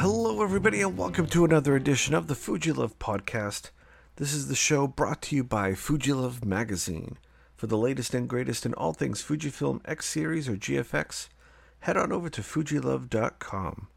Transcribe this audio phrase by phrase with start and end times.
[0.00, 3.68] Hello, everybody, and welcome to another edition of the Fujilove podcast.
[4.16, 7.18] This is the show brought to you by Fujilove Magazine.
[7.54, 11.28] For the latest and greatest in all things Fujifilm X Series or GFX,
[11.80, 13.88] head on over to Fujilove.com.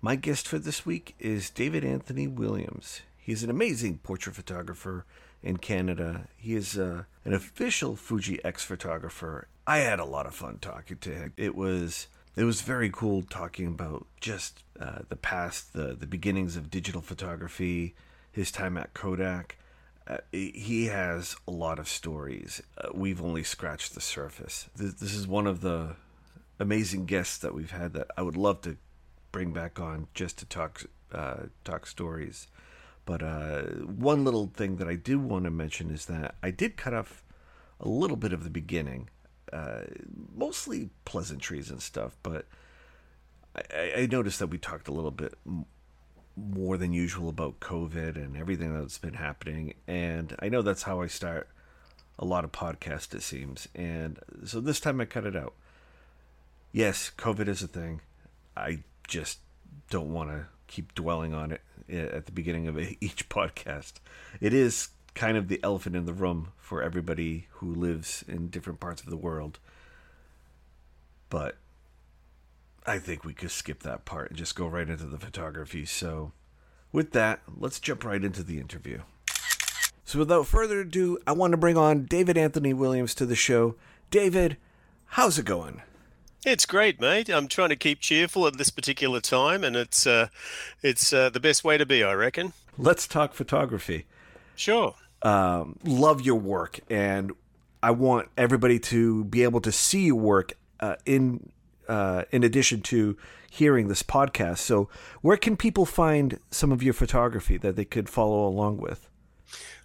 [0.00, 3.00] My guest for this week is David Anthony Williams.
[3.16, 5.06] He's an amazing portrait photographer
[5.42, 6.28] in Canada.
[6.36, 9.48] He is uh, an official Fuji X photographer.
[9.66, 11.32] I had a lot of fun talking to him.
[11.36, 12.06] It was
[12.38, 17.00] it was very cool talking about just uh, the past, the the beginnings of digital
[17.00, 17.94] photography,
[18.30, 19.58] his time at Kodak.
[20.06, 22.62] Uh, he has a lot of stories.
[22.78, 24.70] Uh, we've only scratched the surface.
[24.74, 25.96] This, this is one of the
[26.58, 28.78] amazing guests that we've had that I would love to
[29.32, 32.46] bring back on just to talk uh, talk stories.
[33.04, 36.76] But uh, one little thing that I do want to mention is that I did
[36.76, 37.22] cut off
[37.80, 39.08] a little bit of the beginning
[40.34, 42.46] mostly pleasantries and stuff, but
[43.74, 45.34] I, I, noticed that we talked a little bit
[46.36, 49.74] more than usual about COVID and everything that's been happening.
[49.86, 51.48] And I know that's how I start
[52.18, 53.68] a lot of podcasts, it seems.
[53.74, 55.54] And so this time I cut it out.
[56.72, 58.00] Yes, COVID is a thing.
[58.56, 59.38] I just
[59.90, 63.94] don't want to keep dwelling on it at the beginning of each podcast.
[64.40, 68.78] It is kind of the elephant in the room for everybody who lives in different
[68.80, 69.58] parts of the world.
[71.30, 71.56] But
[72.88, 75.84] I think we could skip that part and just go right into the photography.
[75.84, 76.32] So,
[76.92, 79.00] with that, let's jump right into the interview.
[80.04, 83.74] So, without further ado, I want to bring on David Anthony Williams to the show.
[84.10, 84.56] David,
[85.06, 85.82] how's it going?
[86.46, 87.28] It's great, mate.
[87.28, 90.28] I'm trying to keep cheerful at this particular time, and it's uh,
[90.82, 92.52] it's uh, the best way to be, I reckon.
[92.78, 94.06] Let's talk photography.
[94.56, 97.32] Sure um, love your work, and
[97.82, 101.50] I want everybody to be able to see your work uh, in
[101.88, 103.16] uh, in addition to
[103.50, 104.58] hearing this podcast.
[104.58, 104.90] So,
[105.22, 109.08] where can people find some of your photography that they could follow along with?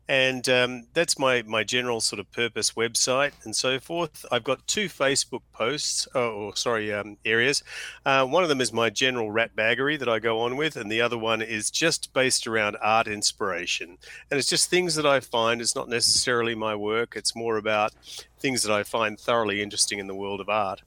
[0.09, 4.25] and um, that's my my general sort of purpose website and so forth.
[4.31, 7.63] I've got two Facebook posts, oh, or sorry, um, areas.
[8.05, 10.91] Uh, one of them is my general rat baggery that I go on with, and
[10.91, 13.99] the other one is just based around art inspiration,
[14.31, 15.61] and it's just things that I find.
[15.61, 17.93] It's not necessarily my work; it's more about
[18.39, 20.83] things that I find thoroughly interesting in the world of art.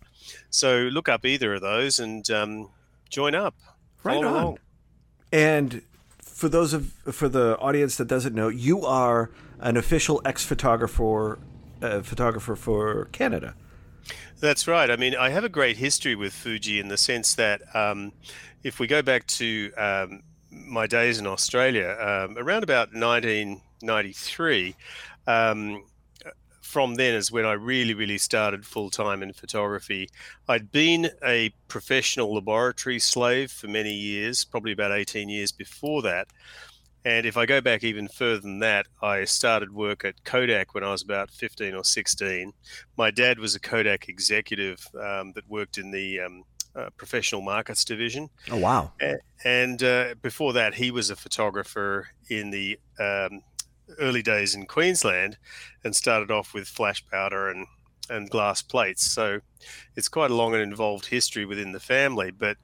[0.49, 2.69] So look up either of those and um,
[3.09, 3.55] join up.
[4.03, 4.25] Right on.
[4.25, 4.59] Along.
[5.31, 5.81] And
[6.45, 11.39] for those of for the audience that doesn't know, you are an official X photographer
[11.81, 13.55] uh, photographer for Canada.
[14.41, 14.91] That's right.
[14.91, 18.11] I mean, I have a great history with Fuji in the sense that um,
[18.61, 24.75] if we go back to um, my days in Australia, um, around about 1993,
[25.25, 25.83] um,
[26.75, 30.09] from then is when I really, really started full time in photography.
[30.49, 36.27] I'd been a professional laboratory slave for many years, probably about 18 years before that.
[37.05, 40.83] And if I go back even further than that, I started work at Kodak when
[40.83, 42.51] I was about 15 or 16.
[42.97, 46.43] My dad was a Kodak executive um, that worked in the um,
[46.75, 48.29] uh, professional markets division.
[48.51, 48.91] Oh, wow.
[48.99, 53.43] And, and uh, before that, he was a photographer in the um,
[53.99, 55.37] early days in Queensland
[55.83, 57.67] and started off with flash powder and,
[58.09, 59.09] and glass plates.
[59.11, 59.39] So
[59.95, 62.31] it's quite a long and involved history within the family.
[62.31, 62.57] But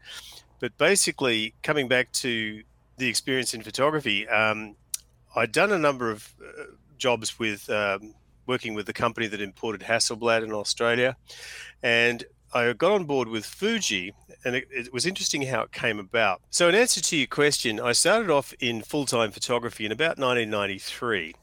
[0.60, 2.62] but basically, coming back to
[2.98, 4.76] the experience in photography, um,
[5.36, 6.64] I'd done a number of uh,
[7.00, 8.14] jobs with um,
[8.46, 11.18] working with the company that imported Hasselblad in Australia,
[11.82, 16.00] and I got on board with Fuji, and it, it, was interesting how it came
[16.00, 16.42] about.
[16.50, 20.18] So, in answer to your question, I started off in full time photography in about
[20.18, 21.36] 1993,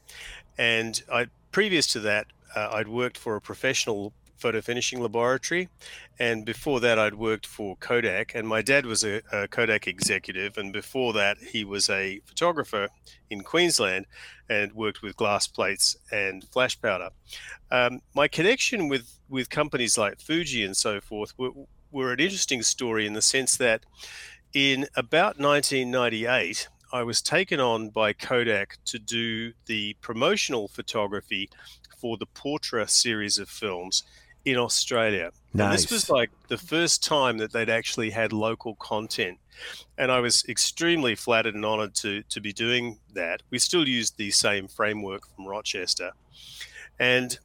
[0.57, 5.69] and I previous to that, uh, I'd worked for a professional photo finishing laboratory.
[6.17, 8.33] And before that, I'd worked for Kodak.
[8.35, 10.57] And my dad was a, a, Kodak executive.
[10.57, 12.87] And before that, he was a photographer
[13.29, 14.05] in Queensland
[14.49, 17.09] and worked with glass plates and flash powder.
[17.69, 21.51] Um, my connection with, with companies like Fuji and so forth were,
[21.91, 23.85] were an interesting story in the sense that
[24.53, 31.49] in about 1998, I was taken on by Kodak to do the promotional photography
[31.99, 34.03] for the Portra series of films
[34.45, 35.31] in Australia.
[35.53, 35.65] Nice.
[35.65, 39.37] And this was like the first time that they'd actually had local content.
[39.97, 43.43] And I was extremely flattered and honored to, to be doing that.
[43.49, 46.11] We still used the same framework from Rochester.
[46.97, 47.37] And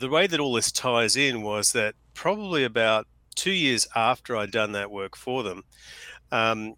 [0.00, 3.06] the way that all this ties in was that probably about
[3.38, 5.62] two years after I'd done that work for them,
[6.32, 6.74] um,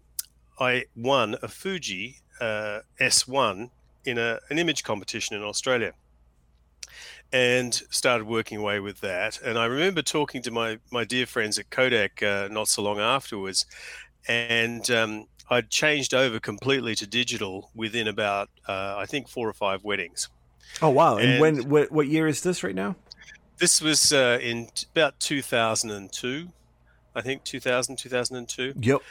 [0.59, 3.71] I won a Fuji uh, S1
[4.05, 5.93] in a, an image competition in Australia.
[7.33, 9.41] and started working away with that.
[9.41, 12.99] And I remember talking to my my dear friends at Kodak uh, not so long
[12.99, 13.65] afterwards,
[14.27, 19.53] and um, I'd changed over completely to digital within about uh, I think four or
[19.53, 20.29] five weddings.
[20.81, 21.17] Oh wow!
[21.17, 22.95] And, and when what, what year is this right now?
[23.61, 26.47] This was uh, in about 2002,
[27.13, 28.73] I think 2000 2002.
[28.75, 29.01] Yep.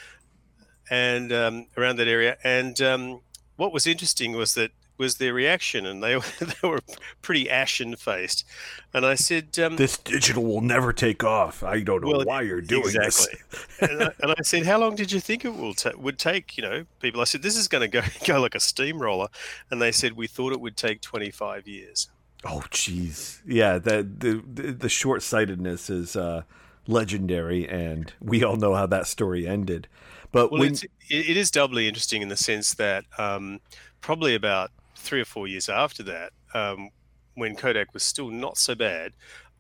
[0.91, 3.21] And um, around that area, and um,
[3.55, 6.81] what was interesting was that was their reaction, and they they were
[7.23, 8.45] pretty ashen faced.
[8.93, 11.63] And I said, um, "This digital will never take off.
[11.63, 13.39] I don't know well, why you're doing exactly.
[13.53, 16.19] this." and, I, and, I, said, "How long did you think it will ta- would
[16.19, 17.21] take?" You know, people.
[17.21, 19.29] I said, "This is going to go go like a steamroller,"
[19.71, 22.09] and they said, "We thought it would take 25 years."
[22.45, 23.79] Oh, jeez, yeah.
[23.79, 26.43] The the the short sightedness is uh,
[26.87, 29.89] legendary, and we all know how that story ended.
[30.33, 30.75] But well, when...
[31.09, 33.61] it is doubly interesting in the sense that um,
[34.01, 36.91] probably about three or four years after that, um,
[37.35, 39.13] when Kodak was still not so bad,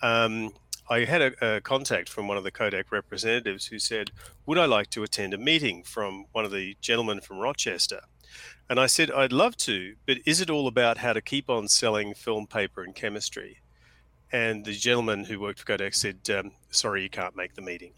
[0.03, 0.53] um,
[0.89, 4.11] I had a, a, contact from one of the Kodak representatives who said,
[4.47, 8.01] Would I like to attend a meeting from one of the gentlemen from Rochester?
[8.71, 11.67] And I said, I'd love to, but is it all about how to keep on
[11.67, 13.59] selling film, paper, and chemistry?
[14.31, 17.95] And the gentleman who worked for Kodak said, um, Sorry, you can't make the meeting.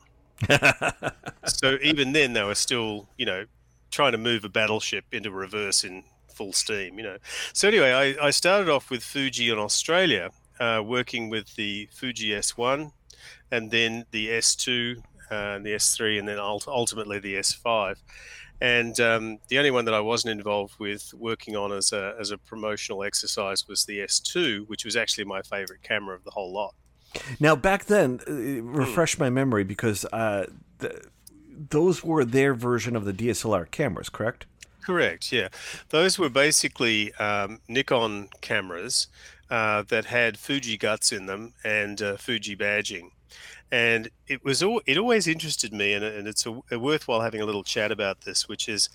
[1.44, 3.44] so even then, they were still, you know,
[3.90, 6.04] trying to move a battleship into reverse in
[6.34, 7.18] full steam, you know.
[7.52, 12.30] So anyway, I, I started off with Fuji in Australia, uh, working with the Fuji
[12.30, 12.92] S1,
[13.50, 17.96] and then the S2, uh, and the S3, and then ultimately the S5.
[18.62, 22.31] And um, the only one that I wasn't involved with working on as a, as
[22.31, 26.53] a promotional exercise was the S2, which was actually my favorite camera of the whole
[26.53, 26.73] lot.
[27.41, 30.47] Now, back then, uh, refresh my memory because uh,
[30.79, 31.05] the,
[31.70, 34.47] those were their version of the DSLR cameras, correct?
[34.81, 35.32] Correct.
[35.32, 35.49] Yeah,
[35.88, 39.09] those were basically um, Nikon cameras
[39.50, 43.11] uh, that had Fuji guts in them and uh, Fuji badging,
[43.70, 47.40] and it was all, it always interested me, and, and it's a, a worthwhile having
[47.40, 48.88] a little chat about this, which is,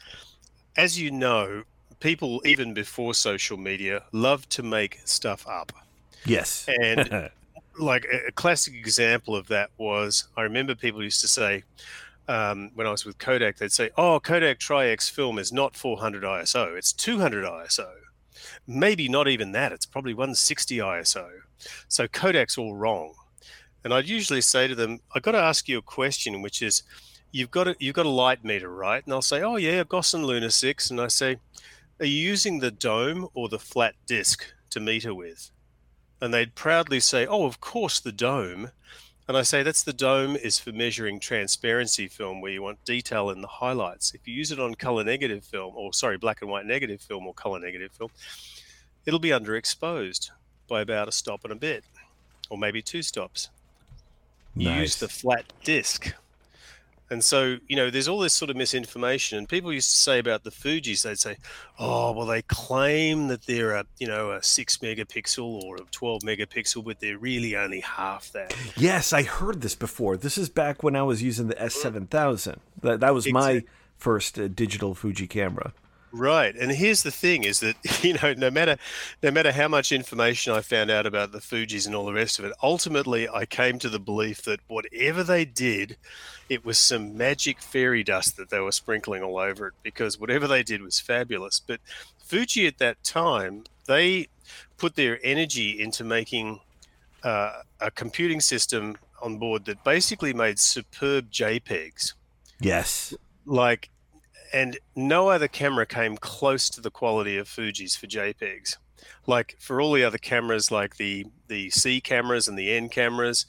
[0.75, 1.63] as you know,
[1.99, 5.71] people even before social media love to make stuff up.
[6.25, 7.29] Yes, and
[7.79, 11.63] like a classic example of that was I remember people used to say
[12.27, 16.23] um, when I was with Kodak, they'd say, "Oh, Kodak Tri-X film is not 400
[16.23, 17.89] ISO; it's 200 ISO.
[18.67, 21.27] Maybe not even that; it's probably 160 ISO."
[21.87, 23.13] So Kodak's all wrong.
[23.83, 26.83] And I'd usually say to them, "I've got to ask you a question, which is,
[27.31, 29.89] you've got a you've got a light meter, right?" And they'll say, "Oh yeah, I've
[29.89, 31.37] got a Gossen Luna 6." And I say,
[31.99, 35.51] "Are you using the dome or the flat disc to meter with?"
[36.19, 38.71] And they'd proudly say, "Oh, of course the dome."
[39.27, 43.29] And I say that's the dome is for measuring transparency film where you want detail
[43.29, 44.13] in the highlights.
[44.13, 47.27] If you use it on color negative film, or sorry, black and white negative film
[47.27, 48.09] or color negative film,
[49.05, 50.29] it'll be underexposed
[50.69, 51.83] by about a stop and a bit,
[52.49, 53.49] or maybe two stops.
[54.57, 54.79] Nice.
[54.79, 56.13] Use the flat disc
[57.09, 59.37] and so, you know, there's all this sort of misinformation.
[59.37, 61.37] And people used to say about the Fuji's, they'd say,
[61.79, 66.23] oh, well, they claim that they're a, you know, a six megapixel or a 12
[66.23, 68.53] megapixel, but they're really only half that.
[68.75, 70.17] Yes, I heard this before.
[70.17, 72.57] This is back when I was using the S7000.
[72.81, 73.63] That, that was my
[73.97, 75.73] first uh, digital Fuji camera.
[76.11, 76.55] Right.
[76.55, 78.77] And here's the thing is that, you know, no matter
[79.21, 82.39] no matter how much information I found out about the Fuji's and all the rest
[82.39, 85.97] of it, ultimately I came to the belief that whatever they did,
[86.49, 90.47] it was some magic fairy dust that they were sprinkling all over it because whatever
[90.47, 91.59] they did was fabulous.
[91.59, 91.81] But
[92.19, 94.27] Fuji at that time, they
[94.77, 96.59] put their energy into making
[97.23, 102.13] uh, a computing system on board that basically made superb JPEGs.
[102.59, 103.13] Yes.
[103.45, 103.89] Like
[104.53, 108.77] and no other camera came close to the quality of Fuji's for JPEGs.
[109.25, 113.45] Like for all the other cameras, like the the C cameras and the N cameras,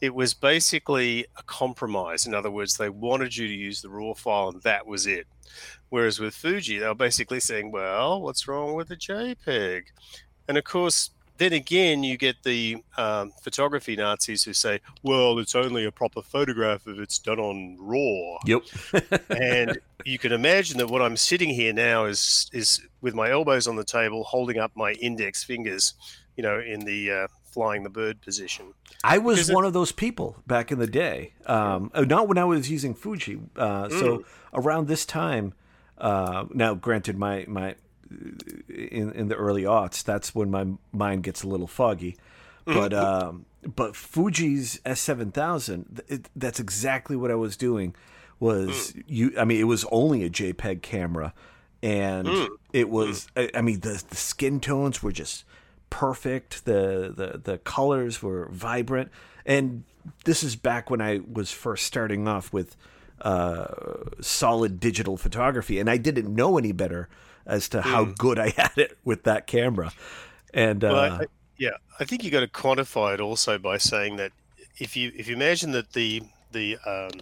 [0.00, 2.26] it was basically a compromise.
[2.26, 5.26] In other words, they wanted you to use the raw file, and that was it.
[5.88, 9.84] Whereas with Fuji, they were basically saying, "Well, what's wrong with the JPEG?"
[10.48, 15.54] And of course, then again, you get the um, photography Nazis who say, well, it's
[15.54, 18.38] only a proper photograph if it's done on RAW.
[18.46, 18.62] Yep.
[19.30, 23.66] and you can imagine that what I'm sitting here now is, is with my elbows
[23.66, 25.94] on the table, holding up my index fingers,
[26.36, 28.74] you know, in the uh, flying the bird position.
[29.04, 31.34] I was because one it, of those people back in the day.
[31.46, 33.40] Um, uh, not when I was using Fuji.
[33.56, 33.90] Uh, mm.
[34.00, 35.54] So around this time,
[35.98, 37.76] uh, now granted, my, my
[38.68, 40.02] in in the early aughts.
[40.02, 42.16] That's when my mind gets a little foggy.
[42.66, 42.78] Mm-hmm.
[42.78, 46.02] But um, but Fuji's S seven thousand.
[46.36, 47.94] That's exactly what I was doing.
[48.40, 49.04] Was mm.
[49.06, 49.32] you?
[49.38, 51.32] I mean, it was only a JPEG camera,
[51.82, 52.48] and mm.
[52.72, 53.28] it was.
[53.36, 55.44] I, I mean, the the skin tones were just
[55.90, 56.64] perfect.
[56.64, 59.10] The the the colors were vibrant,
[59.46, 59.84] and
[60.24, 62.76] this is back when I was first starting off with
[63.20, 63.66] uh,
[64.20, 67.08] solid digital photography, and I didn't know any better
[67.46, 68.18] as to how Mm.
[68.18, 69.92] good I had it with that camera.
[70.54, 71.26] And uh, Well, I, I,
[71.58, 74.32] yeah, I think you got to quantify it also by saying that
[74.78, 76.22] if you if you imagine that the
[76.52, 77.20] the um,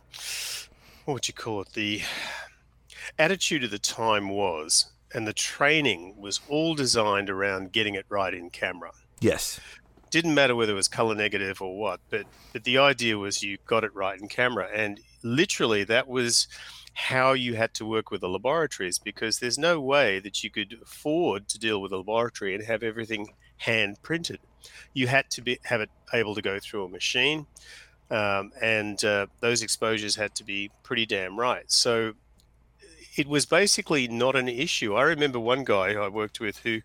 [1.04, 2.02] what would you call it the
[3.18, 8.32] attitude of the time was and the training was all designed around getting it right
[8.34, 9.60] in camera yes,
[10.10, 13.58] didn't matter whether it was color negative or what, but but the idea was you
[13.66, 16.48] got it right in camera, and literally that was
[17.08, 20.76] how you had to work with the laboratories because there's no way that you could
[20.82, 24.38] afford to deal with a laboratory and have everything hand printed.
[24.92, 27.46] You had to be have it able to go through a machine,
[28.10, 31.64] um, and uh, those exposures had to be pretty damn right.
[31.72, 32.12] So
[33.16, 34.94] it was basically not an issue.
[34.94, 36.80] I remember one guy I worked with who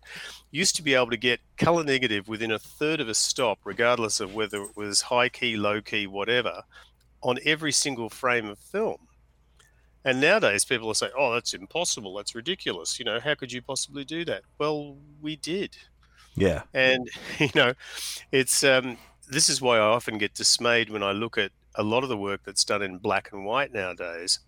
[0.50, 4.20] used to be able to get color negative within a third of a stop, regardless
[4.20, 6.62] of whether it was high key, low key, whatever,
[7.22, 9.05] on every single frame of film.
[10.06, 12.14] And nowadays, people will say, "Oh, that's impossible.
[12.14, 13.00] That's ridiculous.
[13.00, 15.76] You know, how could you possibly do that?" Well, we did,
[16.36, 17.10] yeah, and
[17.40, 17.74] you know,
[18.30, 18.98] it's um,
[19.28, 22.16] this is why I often get dismayed when I look at a lot of the
[22.16, 24.38] work that's done in black and white nowadays,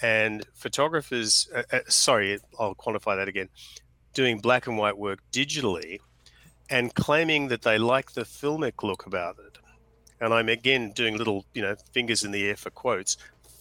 [0.00, 1.50] and photographers.
[1.54, 3.50] Uh, uh, sorry, I'll quantify that again.
[4.14, 5.98] Doing black and white work digitally,
[6.70, 9.58] and claiming that they like the filmic look about it.
[10.18, 13.18] And I'm again doing little, you know, fingers in the air for quotes.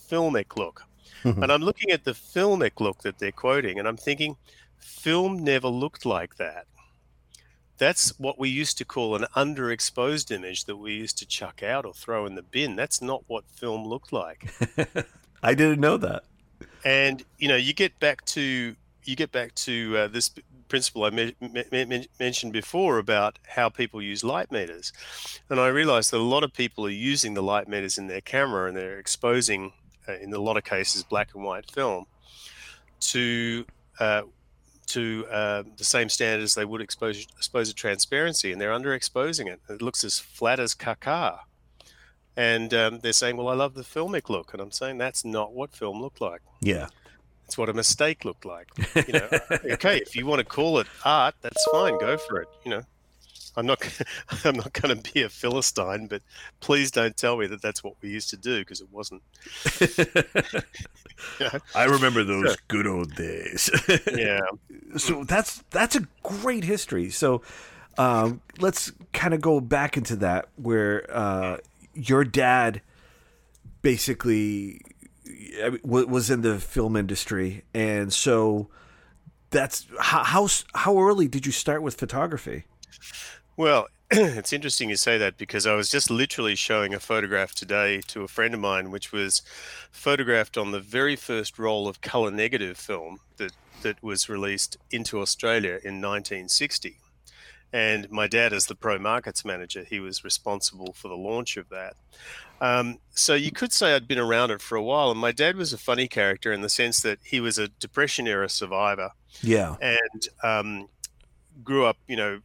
[0.10, 0.84] Filmic look.
[1.24, 4.36] And I'm looking at the filmic look that they're quoting, and I'm thinking,
[4.78, 6.66] film never looked like that.
[7.78, 11.86] That's what we used to call an underexposed image that we used to chuck out
[11.86, 12.76] or throw in the bin.
[12.76, 14.52] That's not what film looked like.
[15.44, 16.24] I didn't know that.
[16.86, 18.76] And you know, you get back to
[19.06, 20.32] you get back to uh, this
[20.68, 24.94] principle I me- me- me- mentioned before about how people use light meters,
[25.50, 28.22] and I realized that a lot of people are using the light meters in their
[28.22, 29.74] camera and they're exposing,
[30.22, 32.06] in a lot of cases, black and white film
[33.00, 33.66] to
[34.00, 34.24] uh,
[34.88, 39.48] to uh, the same standard as they would expose expose a transparency, and they're underexposing
[39.48, 39.62] it.
[39.70, 41.40] It looks as flat as caca.
[42.36, 45.54] And um, they're saying, "Well, I love the filmic look," and I'm saying that's not
[45.54, 46.42] what film looked like.
[46.62, 46.88] Yeah,
[47.46, 48.68] It's what a mistake looked like.
[49.08, 49.30] You know,
[49.74, 52.00] okay, if you want to call it art, that's fine.
[52.00, 52.48] Go for it.
[52.66, 52.82] You know,
[53.56, 53.82] I'm not,
[54.46, 56.22] I'm not going to be a philistine, but
[56.60, 59.22] please don't tell me that that's what we used to do because it wasn't.
[61.40, 61.60] You know?
[61.76, 63.70] I remember those good old days.
[64.14, 64.42] Yeah,
[64.98, 67.10] so that's that's a great history.
[67.10, 67.42] So
[67.98, 71.58] um, let's kind of go back into that where uh,
[71.94, 72.82] your dad
[73.82, 74.82] basically
[75.64, 78.70] I mean, wa- was in the film industry, and so
[79.50, 82.66] that's how how how early did you start with photography?
[83.56, 88.02] Well, it's interesting you say that because I was just literally showing a photograph today
[88.08, 89.42] to a friend of mine, which was
[89.92, 95.20] photographed on the very first roll of color negative film that, that was released into
[95.20, 96.98] Australia in 1960.
[97.72, 101.70] And my dad, as the pro markets manager, he was responsible for the launch of
[101.70, 101.96] that.
[102.62, 105.10] Um, so you could say I'd been around it for a while.
[105.10, 108.28] And my dad was a funny character in the sense that he was a Depression
[108.28, 109.10] era survivor
[109.42, 110.88] Yeah, and um,
[111.64, 112.42] grew up, you know,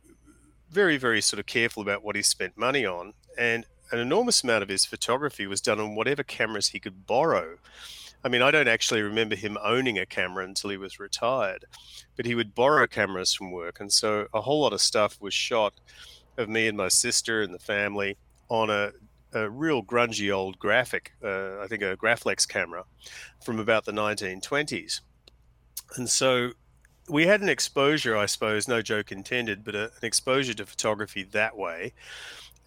[0.70, 3.14] very, very sort of careful about what he spent money on.
[3.36, 7.56] And an enormous amount of his photography was done on whatever cameras he could borrow.
[8.24, 11.64] I mean, I don't actually remember him owning a camera until he was retired,
[12.16, 13.80] but he would borrow cameras from work.
[13.80, 15.74] And so a whole lot of stuff was shot
[16.36, 18.16] of me and my sister and the family
[18.48, 18.90] on a,
[19.32, 22.84] a real grungy old graphic, uh, I think a Graflex camera
[23.44, 25.00] from about the 1920s.
[25.96, 26.52] And so
[27.08, 31.22] we had an exposure, I suppose, no joke intended, but a, an exposure to photography
[31.24, 31.92] that way.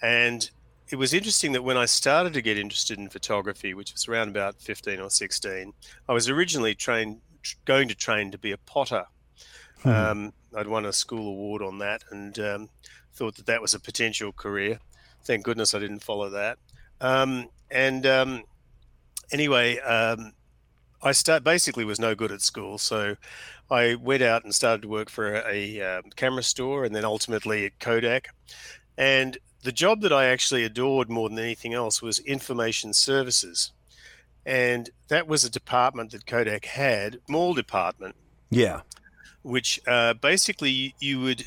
[0.01, 0.50] And
[0.89, 4.29] it was interesting that when I started to get interested in photography, which was around
[4.29, 5.74] about 15 or 16,
[6.10, 9.05] I was originally trained, tr- going to train to be a potter.
[9.83, 9.93] Mhm.
[9.93, 12.69] Um, I'd won a school award on that and um,
[13.13, 14.79] thought that that was a potential career.
[15.24, 16.57] Thank goodness I didn't follow that.
[17.00, 18.43] Um, and um,
[19.31, 20.33] anyway, um,
[21.03, 23.15] I start basically was no good at school, so
[23.70, 27.05] I went out and started to work for a, a um, camera store, and then
[27.05, 28.29] ultimately at Kodak.
[28.98, 33.72] And the job that I actually adored more than anything else was information services,
[34.46, 38.15] and that was a department that Kodak had, mall department,
[38.50, 38.81] yeah,
[39.41, 41.43] which uh, basically you would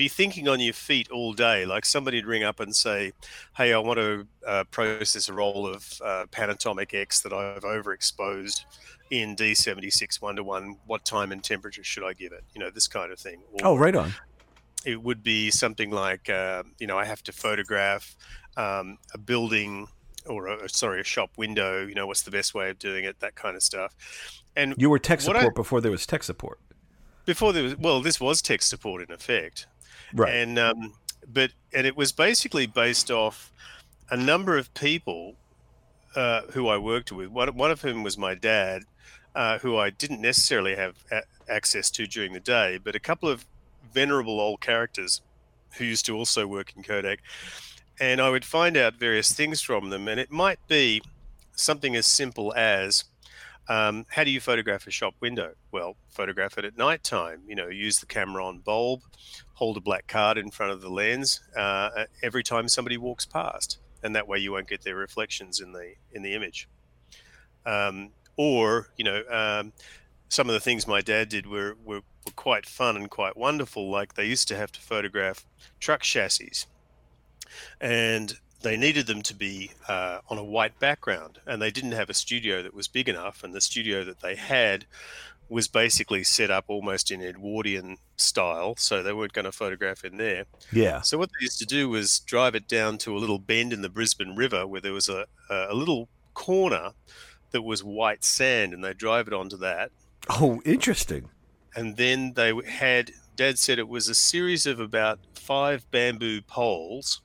[0.00, 1.66] be thinking on your feet all day.
[1.66, 3.12] Like somebody'd ring up and say,
[3.54, 8.64] "Hey, I want to uh, process a roll of uh, Panatomic X that I've overexposed
[9.10, 10.76] in D76 one to one.
[10.86, 12.44] What time and temperature should I give it?
[12.54, 14.14] You know, this kind of thing." Or, Oh, right on.
[14.86, 18.16] it would be something like uh, you know I have to photograph
[18.56, 19.86] um, a building
[20.24, 21.86] or a, sorry a shop window.
[21.86, 23.20] You know what's the best way of doing it?
[23.20, 23.94] That kind of stuff.
[24.56, 26.58] And you were tech support I, before there was tech support.
[27.26, 29.66] Before there was well, this was tech support in effect,
[30.14, 30.34] right?
[30.34, 30.94] And um,
[31.32, 33.52] but and it was basically based off
[34.10, 35.34] a number of people
[36.16, 37.28] uh, who I worked with.
[37.28, 38.82] One, one of whom was my dad,
[39.34, 43.28] uh, who I didn't necessarily have a- access to during the day, but a couple
[43.28, 43.46] of
[43.92, 45.22] venerable old characters
[45.76, 47.20] who used to also work in Kodak.
[48.00, 50.08] And I would find out various things from them.
[50.08, 51.02] And it might be
[51.52, 53.04] something as simple as
[53.68, 55.52] um, how do you photograph a shop window?
[55.70, 57.42] Well, photograph it at night time.
[57.46, 59.02] You know, use the camera on bulb,
[59.60, 63.78] hold a black card in front of the lens uh, every time somebody walks past,
[64.02, 66.66] and that way you won't get their reflections in the in the image.
[67.66, 69.72] Um, or you know, um,
[70.30, 73.90] some of the things my dad did were, were were quite fun and quite wonderful.
[73.90, 75.44] Like they used to have to photograph
[75.78, 76.64] truck chassis,
[77.82, 82.08] and they needed them to be uh, on a white background, and they didn't have
[82.08, 83.44] a studio that was big enough.
[83.44, 84.86] And the studio that they had
[85.50, 90.16] was basically set up almost in Edwardian style, so they weren't going to photograph in
[90.16, 90.44] there.
[90.72, 91.02] Yeah.
[91.02, 93.82] So what they used to do was drive it down to a little bend in
[93.82, 96.92] the Brisbane River where there was a, a little corner
[97.50, 99.90] that was white sand, and they drive it onto that.
[100.28, 101.28] Oh, interesting
[101.74, 107.22] and then they had dad said it was a series of about five bamboo poles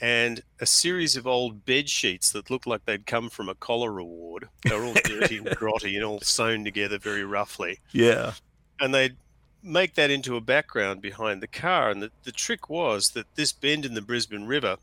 [0.00, 4.04] and a series of old bed sheets that looked like they'd come from a cholera
[4.04, 4.48] ward.
[4.64, 7.80] They were all dirty and grotty and all sewn together very roughly.
[7.92, 8.32] Yeah.
[8.80, 9.16] And they'd
[9.62, 11.90] make that into a background behind the car.
[11.90, 14.76] And the, the trick was that this bend in the Brisbane River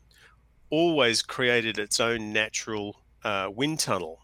[0.68, 4.20] always created its own natural uh, wind tunnel,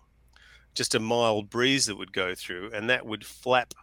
[0.74, 3.74] just a mild breeze that would go through, and that would flap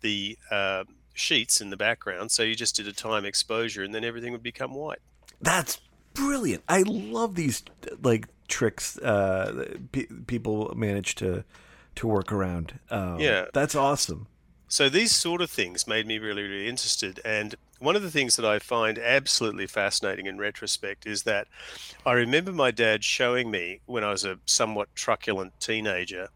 [0.00, 2.30] the uh, sheets in the background.
[2.30, 5.00] So you just did a time exposure, and then everything would become white.
[5.40, 5.80] That's
[6.14, 6.64] brilliant.
[6.68, 7.62] I love these
[8.02, 11.44] like tricks uh, p- people manage to
[11.96, 12.78] to work around.
[12.90, 14.26] Um, yeah, that's awesome.
[14.66, 17.20] So these sort of things made me really, really interested.
[17.24, 21.46] And one of the things that I find absolutely fascinating in retrospect is that
[22.04, 26.28] I remember my dad showing me when I was a somewhat truculent teenager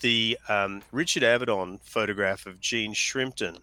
[0.00, 3.58] the um, Richard Avedon photograph of Jean Shrimpton,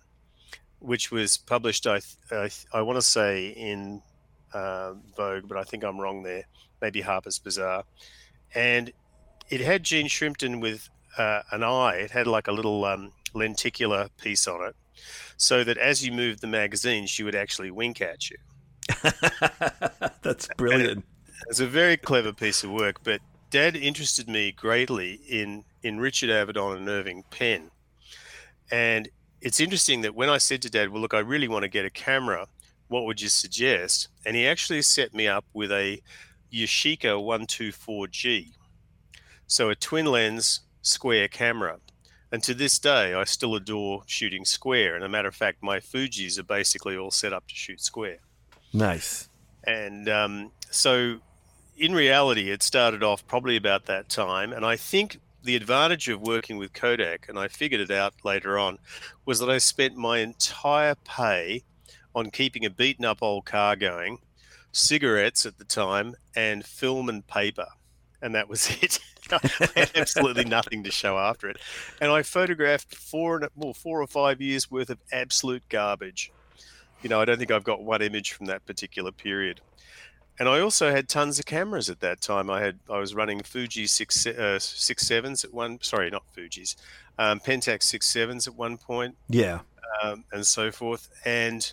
[0.80, 4.02] which was published, I, I, I want to say, in
[4.54, 6.44] uh, Vogue, but I think I'm wrong there,
[6.82, 7.84] maybe Harper's Bazaar.
[8.54, 8.92] And
[9.50, 14.08] it had Jean Shrimpton with uh, an eye, it had like a little um, lenticular
[14.18, 14.76] piece on it,
[15.38, 18.38] so that as you moved the magazine, she would actually wink at you.
[20.22, 21.00] That's brilliant.
[21.00, 21.04] It,
[21.50, 26.30] it's a very clever piece of work, but Dad interested me greatly in in Richard
[26.30, 27.72] Avedon and Irving Penn.
[28.72, 29.10] And
[29.42, 31.86] it's interesting that when I said to Dad, "Well, look, I really want to get
[31.86, 32.48] a camera.
[32.92, 36.02] What would you suggest?" And he actually set me up with a
[36.52, 38.54] Yashica 124G,
[39.48, 41.80] so a twin lens square camera.
[42.32, 44.96] And to this day, I still adore shooting square.
[44.96, 48.20] And a matter of fact, my Fuji's are basically all set up to shoot square.
[48.74, 49.30] Nice.
[49.66, 51.20] And um, so
[51.78, 54.54] in reality, it started off probably about that time.
[54.54, 58.58] And I think the advantage of working with Kodak, and I figured it out later
[58.58, 58.78] on,
[59.26, 61.64] was that I spent my entire pay
[62.16, 64.20] on keeping a beaten up old car going,
[64.72, 67.68] cigarettes at the time, and film and paper.
[68.22, 69.00] And that was it.
[69.32, 69.40] I
[69.76, 71.58] had absolutely nothing to show after it.
[72.02, 76.32] And I photographed four, well, four or five years worth of absolute garbage.
[77.02, 79.62] You know, I don't think I've got one image from that particular period
[80.42, 82.50] and I also had tons of cameras at that time.
[82.50, 85.78] I had I was running Fuji six uh, six sevens at one.
[85.84, 86.76] Sorry, not Fuji's,
[87.20, 89.16] um, Pentax six sevens at one point.
[89.30, 89.60] Yeah,
[90.02, 91.10] um, and so forth.
[91.26, 91.72] And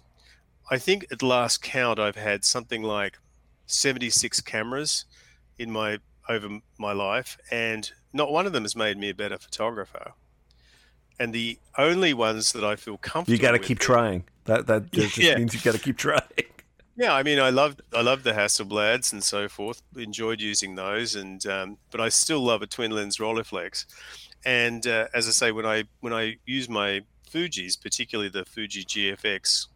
[0.70, 3.18] I think at last count, I've had something like
[3.66, 5.04] seventy six cameras
[5.59, 9.38] in my over my life, and not one of them has made me a better
[9.38, 10.12] photographer.
[11.20, 14.24] And the only ones that I feel comfortable, you got to keep trying.
[14.44, 15.37] That that just yeah.
[15.37, 16.22] means you got to keep trying.
[16.96, 19.83] Yeah, I mean, I loved I loved the Hasselblads and so forth.
[19.96, 23.87] Enjoyed using those, and um, but I still love a twin lens Rolleiflex.
[24.44, 28.85] And uh, as I say, when I when I use my Fuji's, particularly the Fuji
[28.85, 29.66] GFX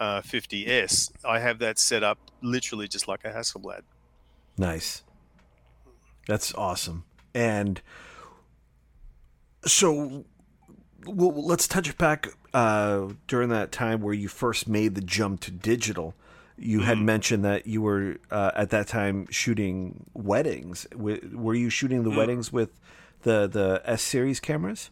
[0.00, 3.82] uh, 50s, I have that set up literally just like a Hasselblad.
[4.56, 5.02] Nice.
[6.26, 7.04] That's awesome.
[7.34, 7.80] And
[9.64, 10.24] so
[11.06, 15.50] well, let's touch back uh, during that time where you first made the jump to
[15.50, 16.14] digital
[16.58, 17.06] you had mm-hmm.
[17.06, 20.86] mentioned that you were uh, at that time shooting weddings.
[20.94, 22.16] were you shooting the mm.
[22.16, 22.70] weddings with
[23.22, 24.90] the the S series cameras?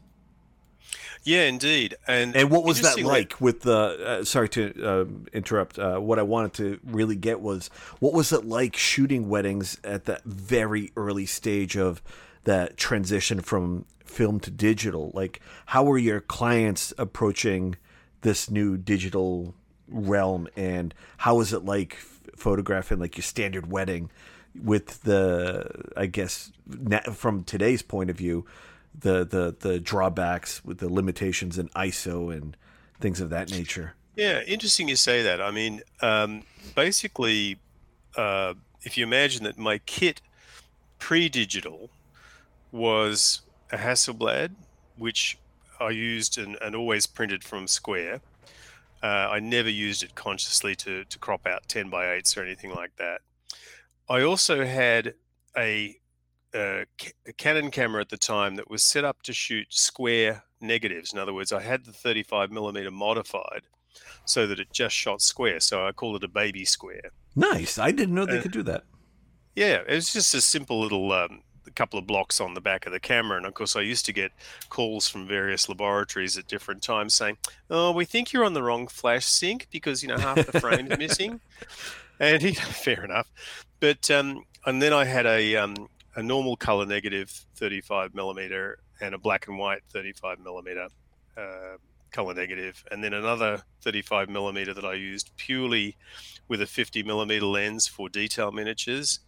[1.27, 1.97] Yeah, indeed.
[2.07, 4.21] And and what was that like with the?
[4.21, 5.77] Uh, sorry to uh, interrupt.
[5.77, 7.69] Uh, what I wanted to really get was
[7.99, 12.01] what was it like shooting weddings at that very early stage of
[12.45, 15.11] that transition from film to digital?
[15.15, 17.75] Like, how were your clients approaching
[18.21, 19.53] this new digital
[19.89, 21.97] realm, and how was it like
[22.37, 24.11] photographing like your standard wedding
[24.55, 25.69] with the?
[25.97, 26.53] I guess
[27.15, 28.47] from today's point of view
[28.99, 32.57] the the the drawbacks with the limitations in ISO and
[33.01, 33.95] things of that nature.
[34.15, 35.43] Yeah, interesting you say that.
[35.43, 36.43] I mean, um,
[36.75, 37.59] basically,
[38.17, 40.23] uh, if you imagine that my kit
[40.99, 41.91] pre-digital
[42.73, 44.53] was a Hasselblad,
[44.97, 45.39] which
[45.81, 48.21] I used and, and always printed from square.
[49.03, 52.75] Uh, I never used it consciously to, to crop out 10 by 8s or anything
[52.75, 53.21] like that.
[54.09, 55.15] I also had
[55.57, 55.97] a
[56.57, 56.85] a,
[57.27, 61.13] a Canon camera at the time that was set up to shoot square negatives.
[61.13, 63.63] In other words, I had the 35 millimeter modified
[64.25, 65.61] so that it just shot square.
[65.61, 67.11] So I called it a baby square.
[67.35, 67.79] Nice.
[67.79, 68.85] I didn't know they could do that.
[69.55, 71.43] Yeah, it was just a simple little um,
[71.75, 73.37] couple of blocks on the back of the camera.
[73.37, 74.33] And of course, I used to get
[74.69, 77.39] calls from various laboratories at different times saying,
[77.71, 80.99] "Oh, we think you're on the wrong flash sync because you know half the frame's
[80.99, 81.41] missing."
[82.19, 83.31] And he, fair enough,
[83.79, 85.75] but um, and then I had a um,
[86.17, 90.89] a normal color negative 35 millimeter and a black and white 35 millimeter
[91.37, 91.77] uh,
[92.11, 95.97] color negative, and then another 35 millimeter that I used purely
[96.49, 99.21] with a 50 millimeter lens for detail miniatures,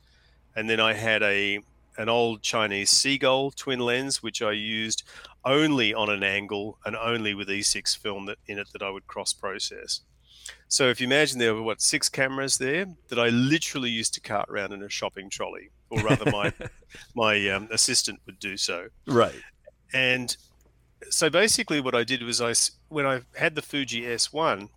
[0.57, 1.61] and then I had a
[1.98, 5.03] an old Chinese seagull twin lens which I used
[5.44, 9.09] only on an angle and only with E6 film that in it that I would
[9.09, 10.03] cross process.
[10.68, 14.20] So if you imagine there were what six cameras there that I literally used to
[14.20, 16.52] cart around in a shopping trolley, or rather my
[17.14, 18.88] my um, assistant would do so.
[19.06, 19.40] Right.
[19.92, 20.37] And
[21.11, 22.54] so basically, what I did was I
[22.88, 24.68] when I had the Fuji S1,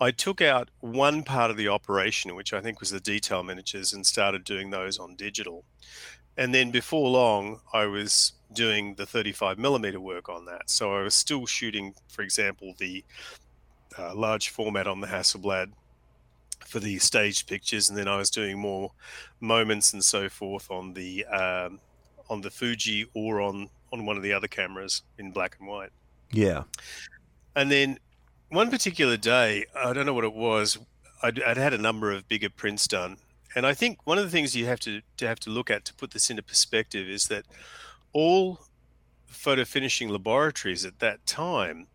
[0.00, 3.92] I took out one part of the operation, which I think was the detail miniatures,
[3.92, 5.64] and started doing those on digital.
[6.36, 10.68] And then before long, I was doing the 35 millimeter work on that.
[10.68, 13.04] So I was still shooting, for example, the
[13.98, 15.72] uh, large format on the Hasselblad
[16.66, 18.92] for the staged pictures, and then I was doing more
[19.40, 21.80] moments and so forth on the um,
[22.28, 25.90] on the Fuji or on on one of the other cameras in black and white.
[26.32, 26.64] Yeah,
[27.54, 27.98] and then
[28.50, 30.78] one particular day, I don't know what it was.
[31.22, 33.16] I'd, I'd had a number of bigger prints done,
[33.54, 35.84] and I think one of the things you have to to have to look at
[35.86, 37.44] to put this into perspective is that
[38.12, 38.60] all
[39.26, 41.86] photo finishing laboratories at that time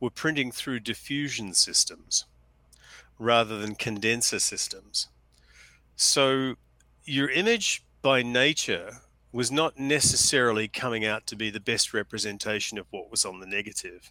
[0.00, 2.24] were printing through diffusion systems
[3.18, 5.08] rather than condenser systems.
[5.96, 6.54] So
[7.04, 8.98] your image by nature
[9.32, 13.46] was not necessarily coming out to be the best representation of what was on the
[13.46, 14.10] negative.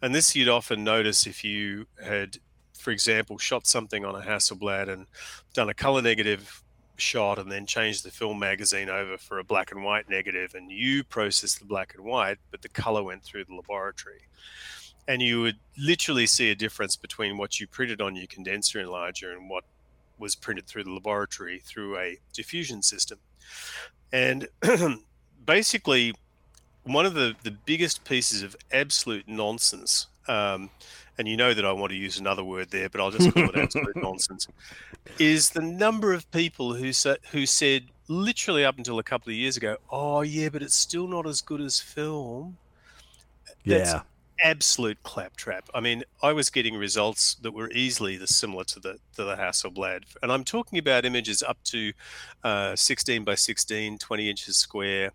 [0.00, 2.38] And this you'd often notice if you had,
[2.78, 5.06] for example, shot something on a Hasselblad and
[5.52, 6.62] done a color negative
[6.96, 10.70] shot and then changed the film magazine over for a black and white negative and
[10.70, 14.22] you processed the black and white, but the color went through the laboratory
[15.08, 19.32] and you would literally see a difference between what you printed on your condenser enlarger
[19.32, 19.64] and what
[20.18, 23.18] was printed through the laboratory through a diffusion system.
[24.12, 24.48] And
[25.46, 26.14] basically,
[26.84, 30.68] one of the, the biggest pieces of absolute nonsense, um,
[31.16, 33.48] and you know that I want to use another word there, but I'll just call
[33.48, 34.46] it absolute nonsense,
[35.18, 39.36] is the number of people who, sa- who said, literally up until a couple of
[39.36, 42.58] years ago, oh, yeah, but it's still not as good as film.
[43.64, 44.02] That's, yeah
[44.42, 45.68] absolute claptrap.
[45.74, 49.36] I mean, I was getting results that were easily the similar to the to the
[49.36, 51.92] Hasselblad, and I'm talking about images up to
[52.44, 55.12] uh, 16 by 16, 20 inches square,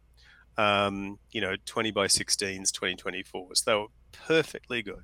[0.57, 3.63] um, you know, 20 by 16s, 2024s.
[3.63, 5.03] They were perfectly good,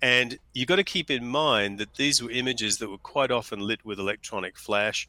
[0.00, 3.60] and you've got to keep in mind that these were images that were quite often
[3.60, 5.08] lit with electronic flash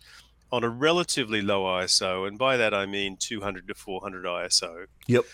[0.52, 4.86] on a relatively low ISO, and by that I mean 200 to 400 ISO.
[5.08, 5.26] Yep.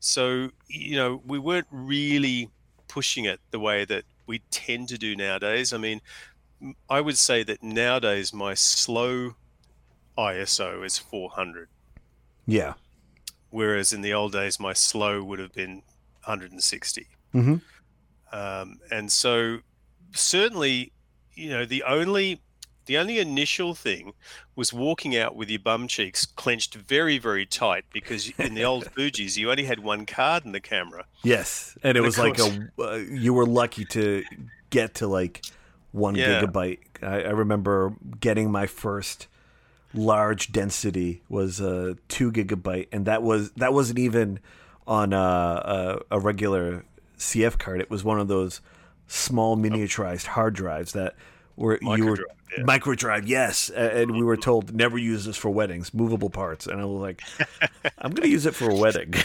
[0.00, 2.50] So, you know, we weren't really
[2.92, 5.72] pushing it the way that we tend to do nowadays.
[5.72, 6.02] I mean,
[6.90, 9.34] I would say that nowadays my slow
[10.18, 11.68] ISO is 400.
[12.46, 12.74] Yeah.
[13.50, 15.76] Whereas in the old days, my slow would have been
[16.24, 17.06] 160.
[17.34, 17.56] Mm-hmm.
[18.36, 19.58] Um, and so,
[20.14, 20.92] certainly,
[21.34, 22.40] you know, the only
[22.86, 24.12] the only initial thing
[24.56, 28.90] was walking out with your bum cheeks clenched very, very tight because in the old
[28.92, 31.04] Fuji's you only had one card in the camera.
[31.22, 34.24] Yes, and it and was like a uh, you were lucky to
[34.70, 35.42] get to like
[35.92, 36.42] one yeah.
[36.42, 36.78] gigabyte.
[37.02, 39.28] I, I, remember getting my first
[39.94, 44.40] large density was a uh, two gigabyte, and that was that wasn't even
[44.86, 45.16] on a,
[46.10, 46.84] a, a regular
[47.18, 47.80] CF card.
[47.80, 48.60] It was one of those
[49.06, 51.14] small miniaturized hard drives that
[51.56, 52.18] were you were
[52.56, 52.64] yeah.
[52.64, 56.80] micro drive, yes, and we were told never use this for weddings, movable parts, and
[56.80, 57.22] I was like,
[57.98, 59.14] I'm going to use it for a wedding.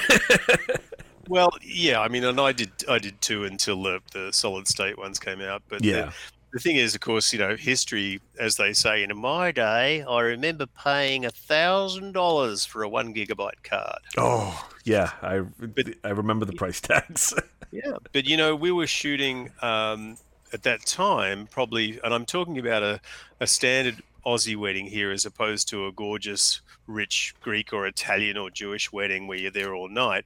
[1.30, 4.98] Well, yeah, I mean, and I did, I did too until the, the solid state
[4.98, 5.62] ones came out.
[5.68, 6.12] But yeah,
[6.54, 10.22] the, thing is, of course, you know, history, as they say, in my day, I
[10.22, 14.00] remember paying a thousand dollars for a one gigabyte card.
[14.18, 17.34] oh yeah, I but, I remember the price tags.
[17.70, 20.18] Yeah, but you know, we were shooting um,
[20.58, 23.00] at that time, probably, and I'm talking about a,
[23.40, 28.50] a standard Aussie wedding here, as opposed to a gorgeous, rich Greek or Italian or
[28.50, 30.26] Jewish wedding where you're there all night.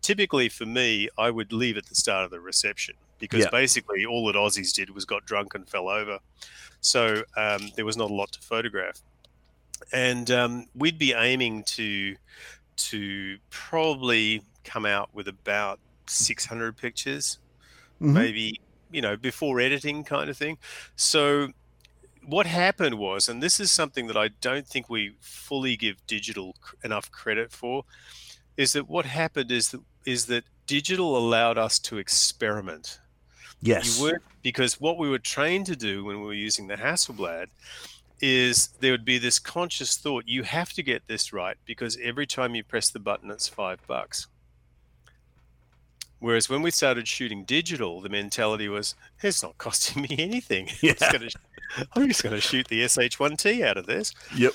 [0.00, 3.50] Typically, for me, I would leave at the start of the reception because Yeah.
[3.50, 6.18] basically all that Aussies did was got drunk and fell over.
[6.80, 9.00] So um, there was not a lot to photograph,
[9.92, 12.16] and um, we'd be aiming to
[12.76, 17.38] to probably come out with about 600 pictures
[18.02, 18.12] Mhm.
[18.12, 18.60] maybe
[18.94, 20.58] you know before editing kind of thing.
[20.96, 21.48] So
[22.26, 26.56] what happened was and this is something that i don't think we fully give digital
[26.82, 27.84] enough credit for
[28.56, 33.00] is that what happened is that is that digital allowed us to experiment.
[33.60, 34.02] Yes,
[34.42, 37.46] because what we were trained to do when we were using the Hasselblad
[38.20, 42.26] is there would be this conscious thought you have to get this right because every
[42.26, 44.26] time you press the button it's five bucks.
[46.24, 50.68] Whereas when we started shooting digital, the mentality was it's not costing me anything.
[50.70, 51.28] I'm Yeah.
[51.94, 54.12] I'm just going to shoot the SH1T out of this.
[54.34, 54.52] yep,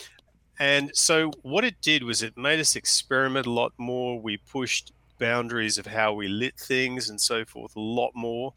[0.59, 4.19] And so what it did was it made us experiment a lot more.
[4.19, 8.53] We pushed boundaries of how we lit things and so forth a lot more.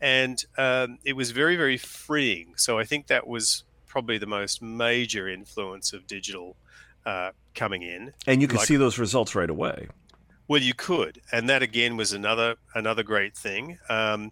[0.00, 2.54] And um, it was very, very freeing.
[2.56, 6.56] So I think that was probably the most major influence of digital
[7.06, 8.12] uh, coming in.
[8.26, 9.88] and you can Like- see those results right away.
[10.46, 13.78] Well, you could, and that again was another another great thing.
[13.88, 14.30] Um,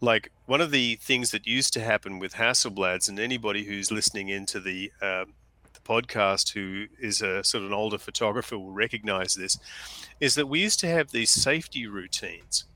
[0.00, 4.28] like one of the things that used to happen with Hasselblads, and anybody who's listening
[4.28, 5.32] into the um
[5.72, 9.58] the podcast who is a sort of an older photographer will recognize this,
[10.20, 12.66] is that we used to have these safety routines,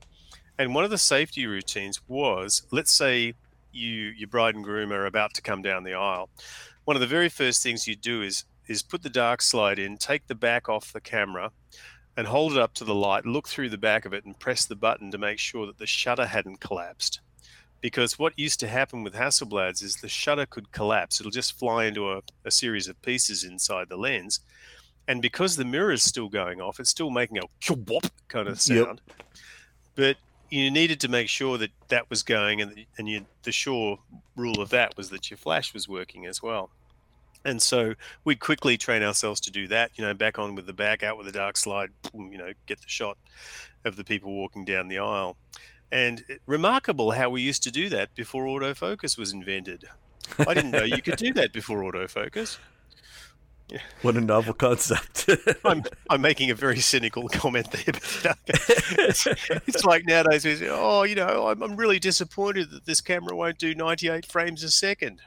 [0.57, 3.35] and one of the safety routines was, let's say
[3.71, 6.27] you your bride and groom are about to come down the aisle.
[6.85, 9.97] One of the very first things you do is is put the dark slide in,
[9.97, 11.51] take the back off the camera,
[12.17, 14.65] and hold it up to the light, look through the back of it, and press
[14.65, 17.21] the button to make sure that the shutter hadn't collapsed.
[17.81, 21.19] Because what used to happen with Hasselblads is the shutter could collapse.
[21.19, 24.41] It'll just fly into a, a series of pieces inside the lens.
[25.07, 28.55] And because the mirror is still going off, it's still making a whop kind of
[28.67, 28.85] Yep.
[28.85, 29.01] sound.
[29.95, 30.17] But
[30.49, 33.99] you needed to make sure that that was going, and, and you, the sure
[34.35, 36.69] rule of that was that your flash was working as well.
[37.45, 37.93] And so
[38.25, 39.91] we quickly train ourselves to do that.
[39.95, 41.89] You know, back on with the back, out with the dark slide.
[42.13, 43.17] You know, get the shot
[43.85, 45.37] of the people walking down the aisle.
[45.91, 49.85] And it- remarkable how we used to do that before autofocus was invented.
[50.39, 52.57] I didn't know you could do that before autofocus.
[54.01, 55.29] What a novel concept.
[55.63, 57.83] I'm, I'm making a very cynical comment there,
[58.23, 62.85] but it's, it's like nowadays, we say, oh, you know, I'm, I'm really disappointed that
[62.85, 65.21] this camera won't do 98 frames a second.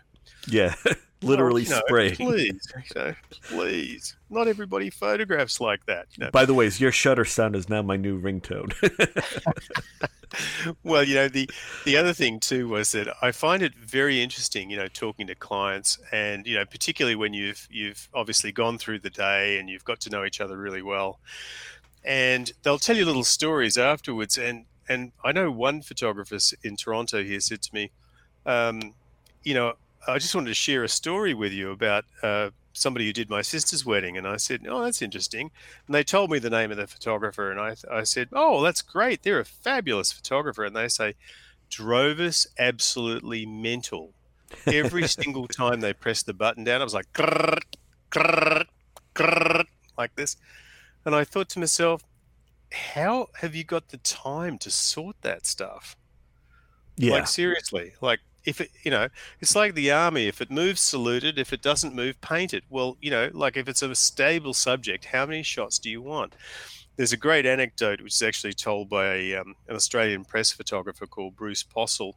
[0.48, 0.74] yeah,
[1.22, 2.16] literally Oh, you know, spraying.
[2.16, 4.16] Please, you know, please.
[4.30, 6.06] Not everybody photographs like that.
[6.16, 8.72] You know, By the way, your shutter sound is now my new ringtone.
[10.84, 11.48] well, you know, the
[11.84, 15.34] the other thing too was that I find it very interesting, you know, talking to
[15.34, 19.84] clients and, you know, particularly when you've you've obviously gone through the day and you've
[19.84, 21.20] got to know each other really well.
[22.04, 27.22] And they'll tell you little stories afterwards and and I know one photographer in Toronto
[27.22, 27.90] here said to me,
[28.44, 28.94] um,
[29.44, 29.74] you know,
[30.06, 33.42] I just wanted to share a story with you about uh, somebody who did my
[33.42, 34.16] sister's wedding.
[34.16, 35.50] And I said, oh, that's interesting.
[35.86, 37.50] And they told me the name of the photographer.
[37.50, 39.22] And I, I said, oh, that's great.
[39.22, 40.64] They're a fabulous photographer.
[40.64, 41.14] And they say,
[41.70, 44.12] drove us absolutely mental.
[44.66, 47.58] Every single time they pressed the button down, I was like, "Grrr,
[48.10, 48.66] grrr,
[49.14, 49.64] grrr,"
[49.96, 50.36] like this.
[51.06, 52.04] And I thought to myself,
[52.70, 55.96] how have you got the time to sort that stuff?
[56.96, 59.08] yeah, Like seriously, like if it, you know,
[59.40, 60.26] it's like the army.
[60.26, 61.38] If it moves, salute it.
[61.38, 62.64] If it doesn't move, paint it.
[62.70, 66.34] Well, you know, like if it's a stable subject, how many shots do you want?
[66.96, 71.36] There's a great anecdote which is actually told by um, an Australian press photographer called
[71.36, 72.16] Bruce Possel,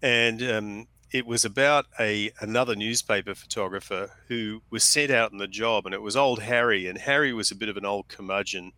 [0.00, 5.46] and um, it was about a another newspaper photographer who was sent out on the
[5.46, 8.72] job, and it was old Harry, and Harry was a bit of an old curmudgeon,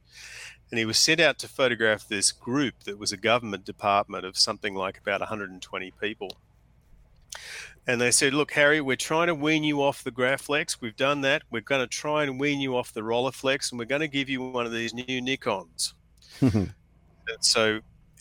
[0.70, 4.37] and he was sent out to photograph this group that was a government department of
[4.37, 6.37] something like about 120 people.
[7.87, 10.79] and they said, "Look, Harry, we're trying to wean you off the Graflex.
[10.81, 11.42] We've done that.
[11.50, 14.29] We're going to try and wean you off the Rolleiflex, and we're going to give
[14.29, 15.92] you one of these new Nikons."
[17.40, 17.81] so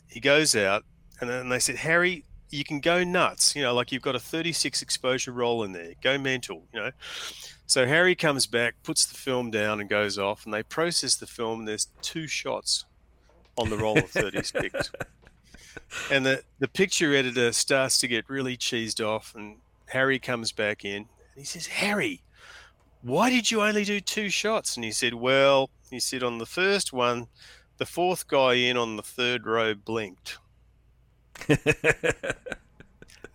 [0.09, 0.83] he goes out,
[1.21, 3.55] and then they said, "Harry, you can go nuts.
[3.55, 5.93] You know, like you've got a 36 exposure roll in there.
[6.01, 6.63] Go mental.
[6.73, 6.91] You know."
[7.65, 11.25] So Harry comes back, puts the film down, and goes off, and they process the
[11.25, 11.59] film.
[11.59, 12.85] And there's two shots
[13.57, 14.91] on the roll of 36
[16.11, 19.57] and the, the picture editor starts to get really cheesed off and
[19.89, 22.23] harry comes back in and he says harry
[23.03, 24.77] why did you only do two shots?
[24.77, 27.27] And he said well he said on the first one
[27.77, 30.37] the fourth guy in on the third row blinked.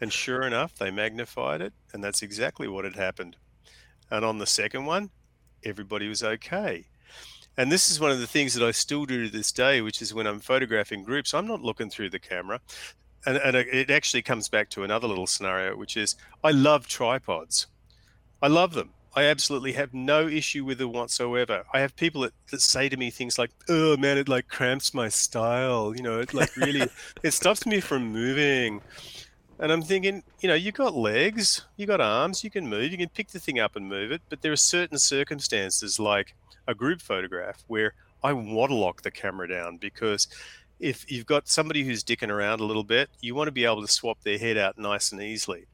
[0.00, 3.34] And sure enough they magnified it and that's exactly what had happened
[4.10, 5.10] and on the second one
[5.64, 6.84] everybody was okay
[7.58, 10.00] and this is one of the things that I still do to this day, which
[10.00, 12.60] is when I'm photographing groups, I'm not looking through the camera.
[13.26, 17.66] And, and it actually comes back to another little scenario, which is I love tripods.
[18.40, 18.90] I love them.
[19.16, 21.64] I absolutely have no issue with them whatsoever.
[21.74, 24.94] I have people that, that say to me things like, "Oh man, it like cramps
[24.94, 26.88] my style." You know, it like really
[27.24, 28.80] it stops me from moving.
[29.60, 32.98] And I'm thinking, you know, you've got legs, you've got arms, you can move, you
[32.98, 34.22] can pick the thing up and move it.
[34.28, 36.34] But there are certain circumstances, like
[36.66, 40.28] a group photograph where I want to lock the camera down because
[40.78, 43.82] if you've got somebody who's dicking around a little bit, you want to be able
[43.82, 45.66] to swap their head out nice and easily.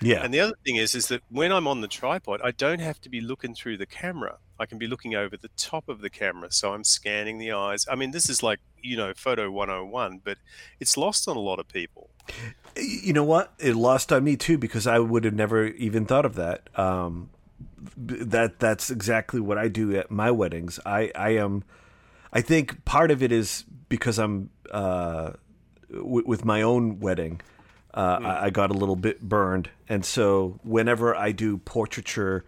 [0.00, 0.22] Yeah.
[0.22, 3.00] And the other thing is, is that when I'm on the tripod, I don't have
[3.02, 4.38] to be looking through the camera.
[4.58, 6.50] I can be looking over the top of the camera.
[6.52, 7.86] So I'm scanning the eyes.
[7.90, 10.38] I mean, this is like, you know, photo 101, but
[10.80, 12.10] it's lost on a lot of people.
[12.76, 13.52] You know what?
[13.58, 16.68] It lost on me too because I would have never even thought of that.
[16.78, 17.30] Um,
[17.96, 20.78] that that's exactly what I do at my weddings.
[20.84, 21.64] I I am
[22.32, 25.32] I think part of it is because I'm uh,
[25.90, 27.40] w- with my own wedding.
[27.94, 28.26] Uh, mm.
[28.26, 32.44] I, I, got a little bit burned, and so whenever I do portraiture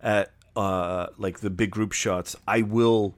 [0.00, 3.16] at uh, like the big group shots, I will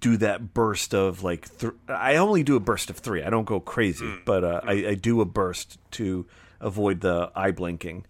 [0.00, 3.22] do that burst of like th- I only do a burst of three.
[3.22, 4.24] I don't go crazy, mm.
[4.24, 6.26] but uh, I, I do a burst to
[6.60, 8.06] avoid the eye blinking.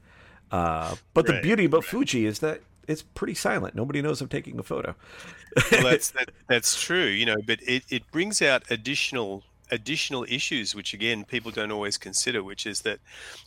[0.51, 1.90] Uh, but right, the beauty about right.
[1.90, 3.74] Fuji is that it's pretty silent.
[3.74, 4.94] Nobody knows I'm taking a photo.
[5.72, 7.37] well, that's that, that's true, you know.
[7.46, 12.66] But it, it brings out additional additional issues, which again people don't always consider, which
[12.66, 12.98] is that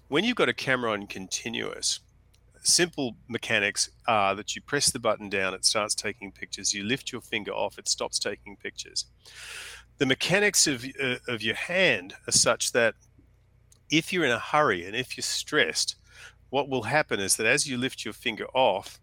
[0.08, 2.00] when you've got a camera on continuous,
[2.62, 6.74] simple mechanics are that you press the button down, it starts taking pictures.
[6.74, 9.06] You lift your finger off, it stops taking pictures.
[9.98, 12.96] The mechanics of uh, of your hand are such that
[13.90, 15.96] if you're in a hurry and if you're stressed,
[16.50, 19.00] what will happen is that as you lift your finger off,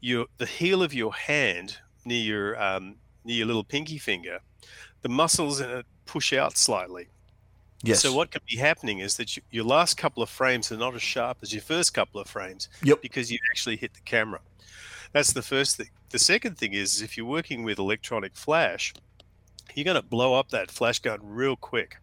[0.00, 4.40] your the heel of your hand near your um, near your little pinky finger,
[5.02, 7.08] the muscles in it push out slightly.
[7.82, 8.00] Yes.
[8.00, 10.94] So what could be happening is that you, your last couple of frames are not
[10.94, 12.68] as sharp as your first couple of frames.
[12.82, 13.02] Yep.
[13.02, 14.40] Because you actually hit the camera.
[15.12, 15.90] That's the first thing.
[16.10, 18.92] The second thing is if you're working with electronic flash,
[19.74, 21.98] you're going to blow up that flash gun real quick.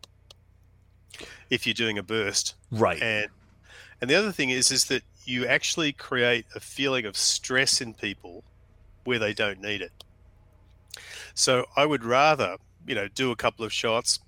[1.50, 2.56] If you're doing a burst.
[2.72, 3.02] Right.
[3.02, 3.28] And
[4.02, 7.94] and the other thing is, is that you actually create a feeling of stress in
[7.94, 8.44] people
[9.04, 9.92] where they don't need it.
[11.34, 14.20] So I would rather, you know, do a couple of shots,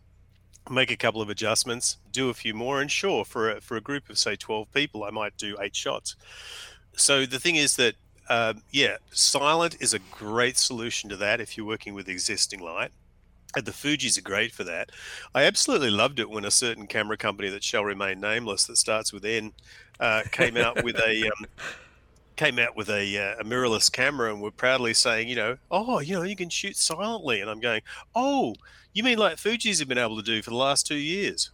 [0.69, 3.81] make a couple of adjustments, do a few more, and sure, for a, for a
[3.81, 6.15] group of say twelve people, I might do eight shots.
[6.95, 7.95] So the thing is that,
[8.29, 12.91] uh, yeah, silent is a great solution to that if you're working with existing light.
[13.55, 14.91] And the Fuji's are great for that.
[15.33, 19.13] I absolutely loved it when a certain camera company that shall remain nameless, that starts
[19.13, 19.53] with N,
[19.99, 21.45] uh, came out with a um,
[22.35, 25.99] came out with a, uh, a, mirrorless camera and were proudly saying, you know, oh,
[25.99, 27.41] you know, you can shoot silently.
[27.41, 27.81] And I'm going,
[28.15, 28.53] oh,
[28.97, 31.51] you mean like Fuji's have been able to do for the last two years?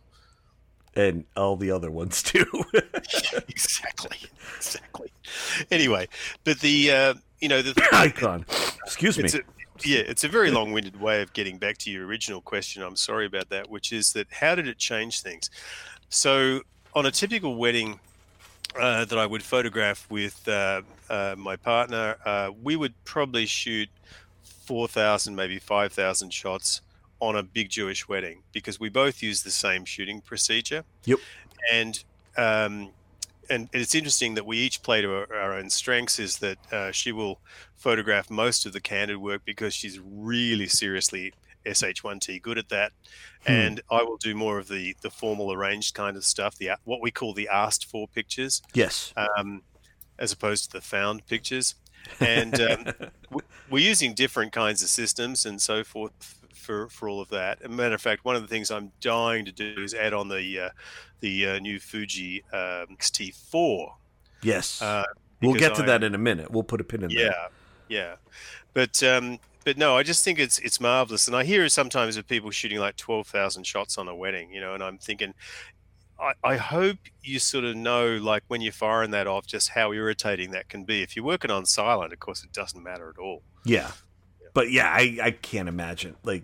[0.95, 2.45] And all the other ones too.
[3.49, 4.17] exactly,
[4.55, 5.11] exactly.
[5.69, 6.07] Anyway,
[6.45, 8.45] but the uh, you know the icon.
[8.85, 9.27] Excuse me.
[9.27, 9.41] A,
[9.83, 12.81] yeah, it's a very long-winded way of getting back to your original question.
[12.81, 15.49] I'm sorry about that, which is that how did it change things?
[16.09, 16.61] So
[16.95, 17.99] on a typical wedding
[18.79, 23.89] uh, that I would photograph with uh, uh, my partner, uh, we would probably shoot
[24.43, 26.81] 4,000, maybe 5,000 shots
[27.23, 30.83] on a big Jewish wedding because we both use the same shooting procedure.
[31.05, 31.19] Yep.
[31.71, 32.03] And
[32.37, 32.89] um,
[33.49, 36.19] and it's interesting that we each play to our, our own strengths.
[36.19, 37.39] Is that uh, she will
[37.77, 41.33] photograph most of the candid work because she's really seriously
[41.65, 42.91] sh1t good at that
[43.47, 43.53] hmm.
[43.53, 47.01] and i will do more of the the formal arranged kind of stuff the what
[47.01, 49.61] we call the asked for pictures yes um,
[50.19, 51.75] as opposed to the found pictures
[52.19, 52.85] and um,
[53.69, 57.59] we're using different kinds of systems and so forth for for all of that.
[57.61, 60.13] As a matter of fact, one of the things I'm dying to do is add
[60.13, 60.69] on the uh,
[61.19, 63.93] the uh, new Fuji um, X-T4.
[64.41, 65.03] Yes, uh,
[65.41, 66.51] we'll get to I, that in a minute.
[66.51, 67.51] We'll put a pin in yeah, that.
[67.87, 68.15] Yeah, yeah,
[68.73, 72.27] but um, but no, I just think it's it's marvelous, and I hear sometimes of
[72.27, 75.33] people shooting like twelve thousand shots on a wedding, you know, and I'm thinking,
[76.19, 79.93] I, I hope you sort of know, like when you're firing that off, just how
[79.93, 81.01] irritating that can be.
[81.01, 83.41] If you're working on silent, of course, it doesn't matter at all.
[83.65, 83.91] Yeah,
[84.53, 86.15] but yeah, I, I can't imagine.
[86.23, 86.43] Like,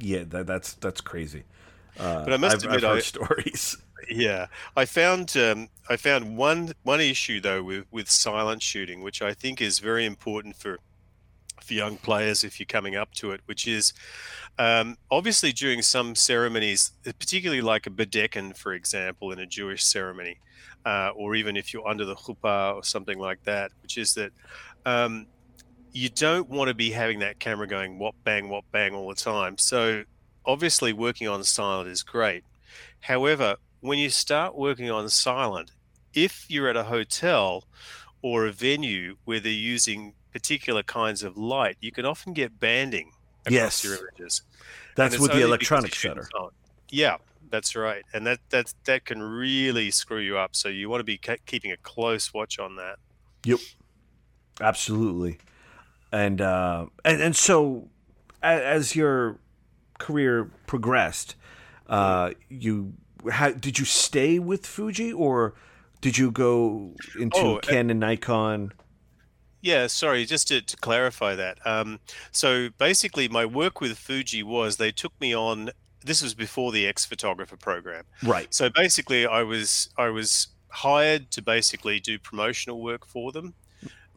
[0.00, 1.44] yeah, that, that's that's crazy.
[1.98, 3.76] Uh, but I must I've, admit, I've heard I, stories.
[4.10, 4.46] Yeah,
[4.76, 9.34] I found um, I found one one issue though with with silent shooting, which I
[9.34, 10.78] think is very important for
[11.62, 13.92] for young players if you're coming up to it, which is
[14.58, 20.40] um, obviously during some ceremonies, particularly like a bedeken, for example, in a Jewish ceremony,
[20.86, 24.32] uh, or even if you're under the chuppah or something like that, which is that
[24.86, 25.26] um,
[25.98, 29.16] you don't want to be having that camera going whop bang whop bang all the
[29.16, 29.58] time.
[29.58, 30.04] So
[30.46, 32.44] obviously working on silent is great.
[33.00, 35.72] However, when you start working on silent,
[36.14, 37.64] if you're at a hotel
[38.22, 43.10] or a venue where they're using particular kinds of light, you can often get banding
[43.44, 43.84] across yes.
[43.84, 44.42] your images.
[44.94, 46.28] That's with the electronic shutter.
[46.90, 47.16] Yeah,
[47.50, 50.54] that's right, and that that that can really screw you up.
[50.54, 52.98] So you want to be keeping a close watch on that.
[53.44, 53.58] Yep,
[54.60, 55.38] absolutely,
[56.12, 57.88] and uh, and and so
[58.42, 59.38] as your
[59.98, 61.34] career progressed,
[61.88, 62.94] uh, you
[63.30, 65.54] how, did you stay with Fuji or
[66.00, 68.72] did you go into oh, Canon, Nikon?
[69.60, 71.58] Yeah, sorry, just to, to clarify that.
[71.66, 71.98] Um,
[72.30, 75.70] so basically, my work with Fuji was they took me on.
[76.04, 78.54] This was before the X photographer program, right?
[78.54, 83.54] So basically, I was I was hired to basically do promotional work for them,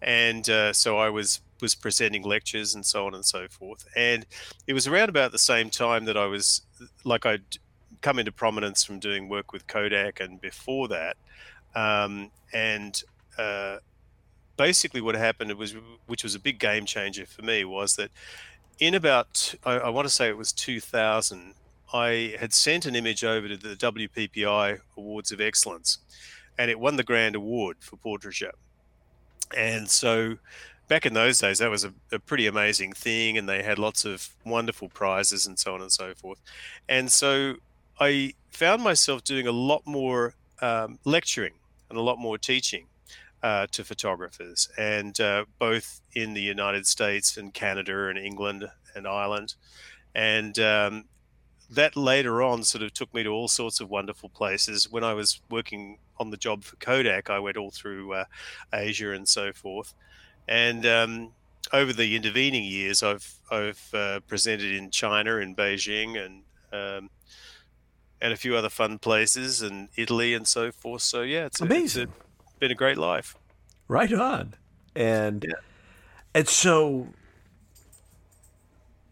[0.02, 3.86] and uh, so I was was presenting lectures and so on and so forth.
[3.96, 4.26] And
[4.66, 6.62] it was around about the same time that I was
[7.04, 7.58] like I'd
[8.02, 11.18] come into prominence from doing work with Kodak and before that,
[11.76, 13.02] um, and
[13.38, 13.78] uh,
[14.58, 15.76] basically what happened was,
[16.08, 18.12] which was a big game changer for me, was that
[18.80, 21.54] in about I, I want to say it was 2000,
[21.94, 26.00] I had sent an image over to the WPPI Awards of Excellence,
[26.58, 28.54] and it won the grand award for portraiture.
[29.56, 30.38] And so,
[30.88, 34.06] back in those days, that was a, a, pretty amazing thing, and they had lots
[34.06, 36.40] of wonderful prizes and so on and so forth.
[36.88, 37.56] And so,
[38.00, 41.54] I found myself doing a lot more um, lecturing
[41.90, 42.86] and a lot more teaching
[43.44, 49.08] uh, to photographers, and uh, both in the United States and Canada and England and
[49.08, 49.56] Ireland.
[50.14, 51.06] And um,
[51.72, 54.92] that later on sort of took me to all sorts of wonderful places.
[54.92, 58.26] When I was working on the job for Kodak, I went all through uh,
[58.74, 59.94] Asia and so forth.
[60.48, 61.32] And um,
[61.72, 66.44] over the intervening years, I've I've uh, presented in China, in Beijing, and
[66.74, 67.10] um,
[68.22, 71.02] and a few other fun places, and Italy and so forth.
[71.02, 72.10] So yeah, it's amazing.
[72.10, 73.36] A, it's a, been a great life.
[73.88, 74.56] Right on.
[74.96, 75.56] And yeah.
[76.34, 77.08] and so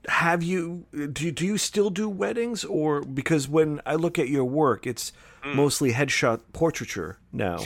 [0.10, 4.30] have you do you, do you still do weddings or because when I look at
[4.30, 5.12] your work it's
[5.44, 5.56] mm.
[5.56, 7.60] mostly headshot portraiture now.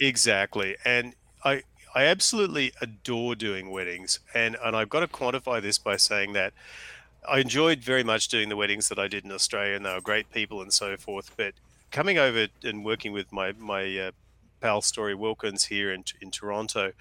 [0.00, 0.76] Exactly.
[0.84, 1.62] And I
[1.94, 6.52] I absolutely adore doing weddings and and I've got to quantify this by saying that
[7.28, 10.00] I enjoyed very much doing the weddings that I did in Australia and they were
[10.00, 11.54] great people and so forth but
[11.90, 14.10] coming over and working with my my uh,
[14.60, 16.92] pal Story Wilkins here in, in Toronto,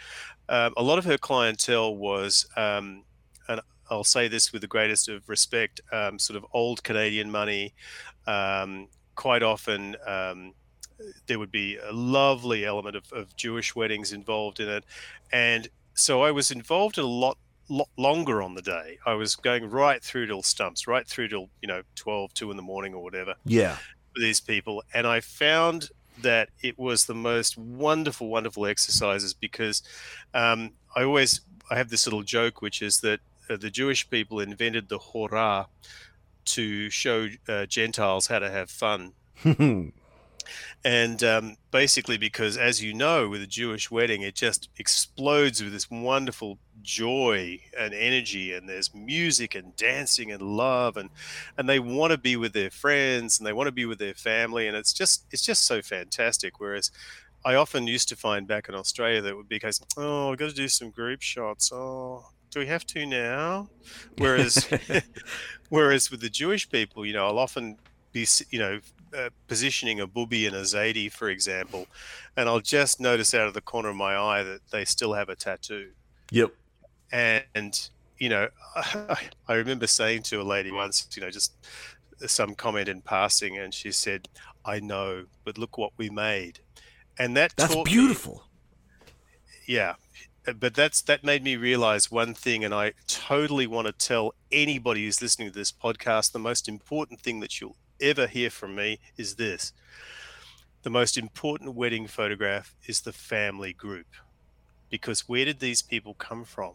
[0.47, 3.03] um, a lot of her clientele was, um,
[3.47, 7.73] and I'll say this with the greatest of respect, um, sort of old Canadian money.
[8.27, 10.53] Um, quite often, um,
[11.27, 14.83] there would be a lovely element of, of Jewish weddings involved in it.
[15.31, 17.37] And so I was involved in a lot
[17.71, 18.97] lot longer on the day.
[19.05, 22.57] I was going right through till stumps, right through till, you know, 12, 2 in
[22.57, 23.35] the morning or whatever.
[23.45, 23.77] Yeah.
[24.15, 24.83] these people.
[24.93, 25.89] And I found
[26.21, 29.83] that it was the most wonderful, wonderful exercises because
[30.33, 33.19] um, I always I have this little joke, which is that
[33.49, 35.67] uh, the Jewish people invented the hora
[36.45, 39.13] to show uh, Gentiles how to have fun.
[40.83, 45.71] and um, basically because as you know with a jewish wedding it just explodes with
[45.71, 51.09] this wonderful joy and energy and there's music and dancing and love and
[51.57, 54.13] and they want to be with their friends and they want to be with their
[54.13, 56.91] family and it's just it's just so fantastic whereas
[57.45, 60.49] I often used to find back in Australia that would be case, oh, I've got
[60.49, 61.71] to do some group shots.
[61.71, 63.69] Oh, do we have to now?
[64.17, 64.67] Whereas,
[65.69, 67.77] whereas with the Jewish people, you know, I'll often
[68.11, 68.79] be, you know,
[69.17, 71.87] uh, positioning a booby and a zaidi, for example,
[72.37, 75.29] and I'll just notice out of the corner of my eye that they still have
[75.29, 75.89] a tattoo.
[76.31, 76.53] Yep.
[77.11, 77.89] And
[78.19, 78.49] you know,
[79.47, 81.53] I remember saying to a lady once, you know, just
[82.27, 84.27] some comment in passing, and she said,
[84.65, 86.59] "I know, but look what we made,"
[87.17, 88.43] and that that's beautiful.
[89.05, 89.13] Me,
[89.75, 89.95] yeah,
[90.59, 95.05] but that's that made me realize one thing, and I totally want to tell anybody
[95.05, 98.99] who's listening to this podcast the most important thing that you'll ever hear from me
[99.17, 99.73] is this:
[100.83, 104.07] the most important wedding photograph is the family group,
[104.89, 106.73] because where did these people come from?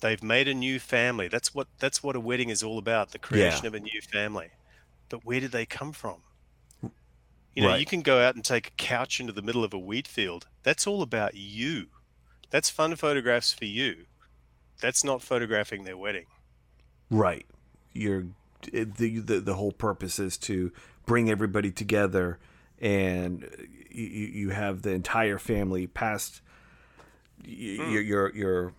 [0.00, 1.28] They've made a new family.
[1.28, 3.68] That's what that's what a wedding is all about, the creation yeah.
[3.68, 4.50] of a new family.
[5.08, 6.16] But where did they come from?
[7.56, 7.80] You know, right.
[7.80, 10.46] you can go out and take a couch into the middle of a wheat field.
[10.62, 11.86] That's all about you.
[12.50, 14.04] That's fun photographs for you.
[14.80, 16.26] That's not photographing their wedding.
[17.10, 17.46] Right.
[17.94, 18.26] You're
[18.72, 20.70] the the, the whole purpose is to
[21.06, 22.38] bring everybody together
[22.78, 23.48] and
[23.90, 26.42] you, you have the entire family past
[27.42, 27.92] mm.
[27.92, 28.72] your your your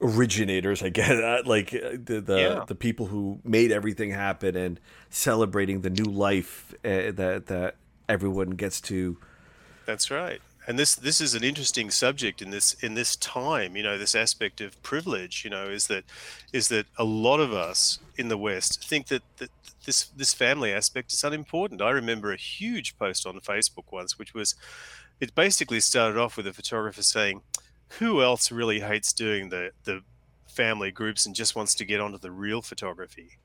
[0.00, 2.64] originators, I guess, like uh, the the, yeah.
[2.66, 4.80] the, people who made everything happen and
[5.10, 7.76] celebrating the new life uh, that that
[8.08, 9.16] everyone gets to.
[9.86, 10.40] That's right.
[10.66, 13.76] And this this is an interesting subject in this in this time.
[13.76, 15.42] You know, this aspect of privilege.
[15.44, 16.04] You know, is that
[16.52, 19.50] is that a lot of us in the West think that that
[19.84, 21.82] this this family aspect is unimportant.
[21.82, 24.54] I remember a huge post on Facebook once, which was
[25.18, 27.42] it basically started off with a photographer saying
[27.98, 30.02] who else really hates doing the the
[30.46, 33.38] family groups and just wants to get onto the real photography?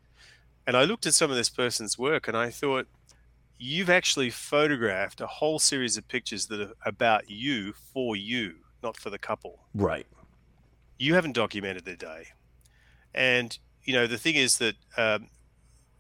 [0.68, 2.88] And I looked at some of this person's work and I thought,
[3.58, 8.98] you've actually photographed a whole series of pictures that are about you for you, not
[8.98, 9.60] for the couple.
[9.74, 10.08] Right.
[10.98, 12.28] You haven't documented their day.
[13.14, 15.30] And, you know, the thing is that um,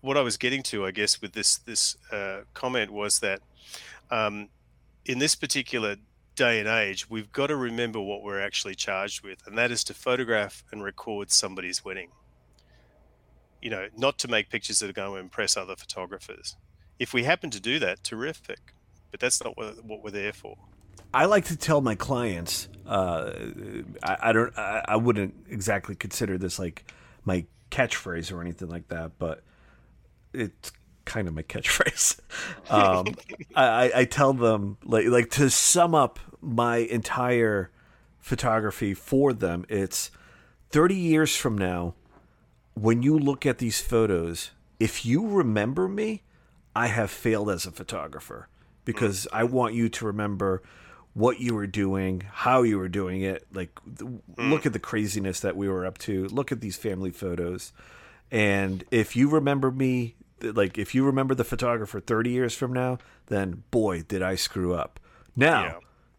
[0.01, 3.41] what I was getting to, I guess, with this, this uh, comment was that
[4.11, 4.49] um,
[5.05, 5.95] in this particular
[6.35, 9.83] day and age, we've got to remember what we're actually charged with, and that is
[9.85, 12.09] to photograph and record somebody's wedding.
[13.61, 16.55] You know, not to make pictures that are going to impress other photographers.
[16.99, 18.73] If we happen to do that, terrific,
[19.11, 20.57] but that's not what, we're there for.
[21.13, 23.31] I like to tell my clients, uh,
[24.03, 26.91] I, I, don't, I, I wouldn't exactly consider this like
[27.23, 29.41] my catchphrase or anything like that, but
[30.33, 30.71] it's
[31.05, 32.19] kind of my catchphrase.
[32.67, 33.15] Um,
[33.55, 37.69] I, I tell them like like to sum up my entire
[38.19, 39.65] photography for them.
[39.69, 40.09] It's
[40.69, 41.93] thirty years from now.
[42.73, 44.49] When you look at these photos,
[44.79, 46.23] if you remember me,
[46.75, 48.49] I have failed as a photographer
[48.83, 50.61] because I want you to remember
[51.13, 53.47] what you were doing, how you were doing it.
[53.53, 54.19] Like, mm.
[54.37, 56.27] look at the craziness that we were up to.
[56.27, 57.71] Look at these family photos.
[58.31, 62.97] And if you remember me like if you remember the photographer 30 years from now,
[63.27, 64.99] then boy, did I screw up.
[65.35, 65.73] Now, yeah.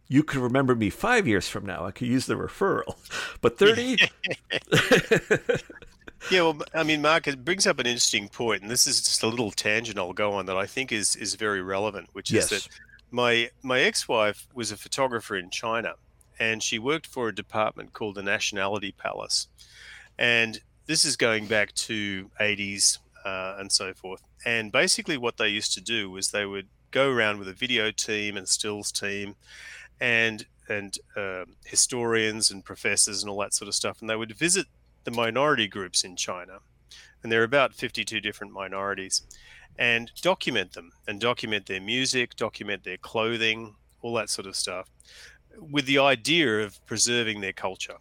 [0.09, 1.85] you could remember me 5 years from now.
[1.85, 2.97] I could use the referral.
[3.41, 3.99] But 30
[6.31, 9.23] Yeah, well, I mean, Mark, it brings up an interesting point, and this is just
[9.23, 12.51] a little tangent I'll go on that I think is is very relevant, which yes.
[12.51, 12.69] is that
[13.11, 15.95] my my ex-wife was a photographer in China,
[16.39, 19.47] and she worked for a department called the Nationality Palace,
[20.19, 24.23] and this is going back to 80s uh, and so forth.
[24.45, 27.91] And basically, what they used to do was they would go around with a video
[27.91, 29.35] team and stills team,
[30.01, 34.37] and and uh, historians and professors and all that sort of stuff, and they would
[34.37, 34.67] visit
[35.05, 36.59] the minority groups in China,
[37.23, 39.23] and there are about 52 different minorities,
[39.77, 44.89] and document them and document their music, document their clothing, all that sort of stuff,
[45.59, 47.97] with the idea of preserving their culture.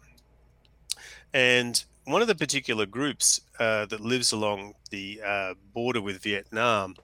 [1.34, 6.94] And one of the particular groups uh, that lives along the uh, border with Vietnam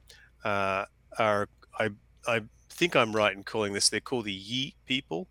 [0.45, 0.85] uh,
[1.19, 1.49] are,
[1.79, 1.91] I,
[2.27, 5.27] I think I'm right in calling this, they're called the Yi people.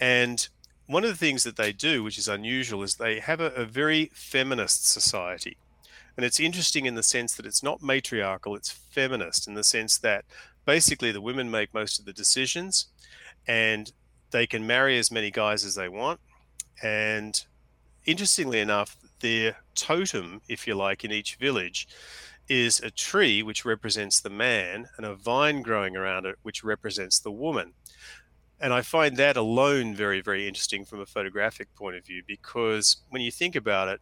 [0.00, 0.48] And
[0.86, 3.66] one of the things that they do, which is unusual, is they have a, a
[3.66, 5.58] very feminist society.
[6.16, 9.98] And it's interesting in the sense that it's not matriarchal, it's feminist in the sense
[9.98, 10.24] that
[10.64, 12.86] basically the women make most of the decisions
[13.46, 13.92] and
[14.30, 16.20] they can marry as many guys as they want.
[16.82, 17.44] And
[18.06, 21.88] interestingly enough, their totem, if you like, in each village
[22.48, 27.18] is a tree which represents the man and a vine growing around it which represents
[27.18, 27.72] the woman.
[28.60, 32.98] And I find that alone very, very interesting from a photographic point of view because
[33.10, 34.00] when you think about it,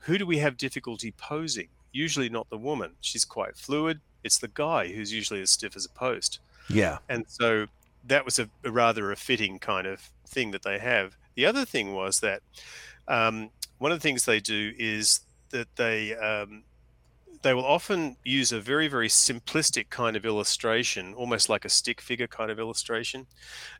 [0.00, 1.68] who do we have difficulty posing?
[1.92, 2.92] Usually not the woman.
[3.00, 4.00] She's quite fluid.
[4.24, 6.40] It's the guy who's usually as stiff as a post.
[6.68, 6.98] Yeah.
[7.08, 7.66] And so
[8.04, 11.16] that was a, a rather a fitting kind of thing that they have.
[11.34, 12.42] The other thing was that
[13.08, 16.62] um, one of the things they do is that they um,
[17.42, 22.00] they will often use a very very simplistic kind of illustration almost like a stick
[22.00, 23.26] figure kind of illustration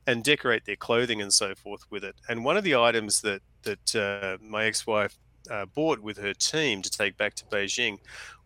[0.07, 2.15] and decorate their clothing and so forth with it.
[2.29, 5.17] And one of the items that that uh, my ex-wife
[5.51, 7.99] uh, bought with her team to take back to beijing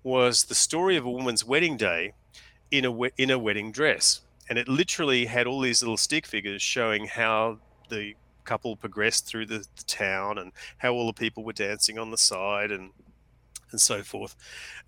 [0.03, 2.12] was the story of a woman's wedding day
[2.70, 4.22] in a in a wedding dress.
[4.49, 7.59] And it literally had all these little stick figures showing how
[7.89, 8.14] the
[8.45, 12.18] couple progressed through the, the town and how all the people were dancing on the
[12.18, 12.90] side and
[13.72, 14.36] and so forth,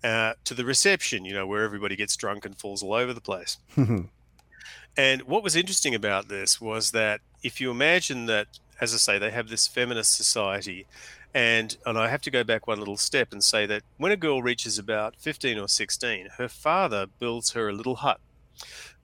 [0.03, 3.21] uh, to the reception, you know, where everybody gets drunk and falls all over the
[3.21, 3.57] place.
[4.97, 8.47] and what was interesting about this was that if you imagine that,
[8.79, 10.85] as I say, they have this feminist society,
[11.33, 14.17] and and I have to go back one little step and say that when a
[14.17, 18.19] girl reaches about 15 or 16, her father builds her a little hut,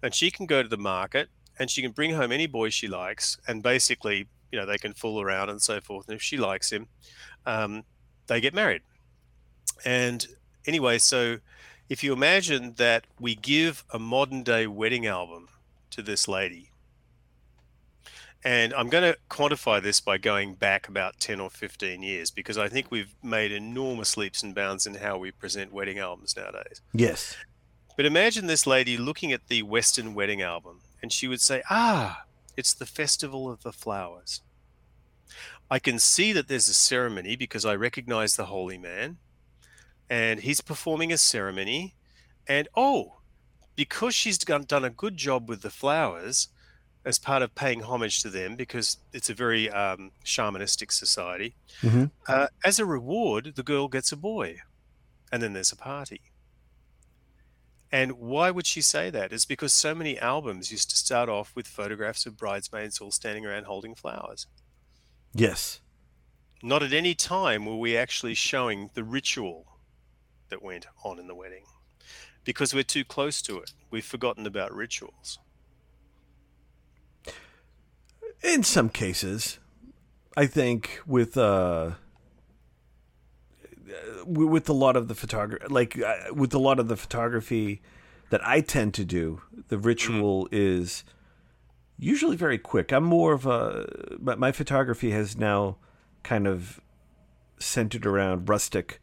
[0.02, 1.30] and she can go to the market
[1.60, 4.94] and she can bring home any boy she likes, and basically, you know, they can
[4.94, 6.08] fool around and so forth.
[6.08, 6.88] And if she likes him,
[7.46, 7.84] um,
[8.28, 8.82] they get married.
[9.86, 10.26] And
[10.66, 11.38] anyway, so
[11.90, 15.50] if you imagine that we give a modern day wedding album
[15.92, 16.72] to this lady,
[18.44, 22.58] and I'm going to quantify this by going back about 10 or 15 years because
[22.58, 26.82] I think we've made enormous leaps and bounds in how we present wedding albums nowadays.
[26.94, 27.36] Yes.
[27.96, 32.24] But imagine this lady looking at the Western wedding album and she would say, Ah,
[32.58, 34.42] it's the Festival of the Flowers.
[35.70, 39.18] I can see that there's a ceremony because I recognize the holy man
[40.10, 41.96] and he's performing a ceremony.
[42.48, 43.20] And oh,
[43.76, 46.50] because she's done, done a good job with the flowers
[47.06, 52.06] as part of paying homage to them, because it's a very um, shamanistic society, mm-hmm.
[52.28, 54.58] uh, as a reward, the girl gets a boy.
[55.32, 56.22] And then there's a party.
[57.92, 59.34] And why would she say that?
[59.34, 63.46] It's because so many albums used to start off with photographs of bridesmaids all standing
[63.46, 64.48] around holding flowers.
[65.34, 65.82] Yes.
[66.64, 69.66] Not at any time were we actually showing the ritual
[70.50, 71.64] that went on in the wedding
[72.44, 73.74] because we're too close to it.
[73.90, 75.40] We've forgotten about rituals.
[78.44, 79.60] In some cases,
[80.36, 81.92] I think with uh,
[84.26, 87.82] with a lot of the photography, like uh, with a lot of the photography
[88.30, 90.50] that I tend to do, the ritual mm.
[90.52, 91.04] is
[91.98, 92.92] usually very quick.
[92.92, 95.78] I'm more of a but my photography has now
[96.24, 96.80] kind of
[97.60, 99.00] centered around rustic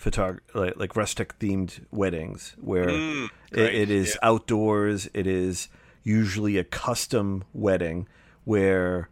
[0.00, 4.28] photog like, like rustic themed weddings where mm, it, it is yeah.
[4.30, 5.08] outdoors.
[5.12, 5.68] It is
[6.02, 8.08] usually a custom wedding
[8.44, 9.10] where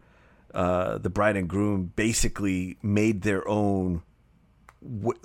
[0.54, 4.02] uh, the bride and groom basically made their own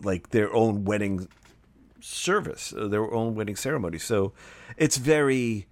[0.03, 1.27] like their own wedding
[1.99, 3.99] service, uh, their own wedding ceremony.
[3.99, 4.33] So
[4.77, 5.67] it's very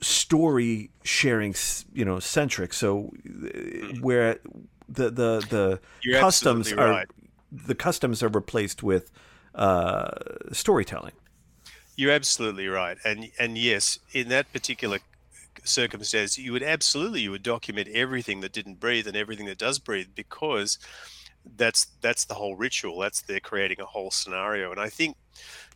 [0.00, 1.54] story sharing,
[1.92, 2.72] you know, centric.
[2.72, 4.38] So uh, where
[4.88, 7.08] the the the You're customs are right
[7.52, 9.10] the customs are replaced with
[9.54, 10.10] uh,
[10.52, 11.12] storytelling.
[11.96, 15.00] You're absolutely right, and and yes, in that particular
[15.62, 19.78] circumstance, you would absolutely you would document everything that didn't breathe and everything that does
[19.78, 20.78] breathe because
[21.56, 22.98] that's that's the whole ritual.
[22.98, 25.16] That's they're creating a whole scenario, and I think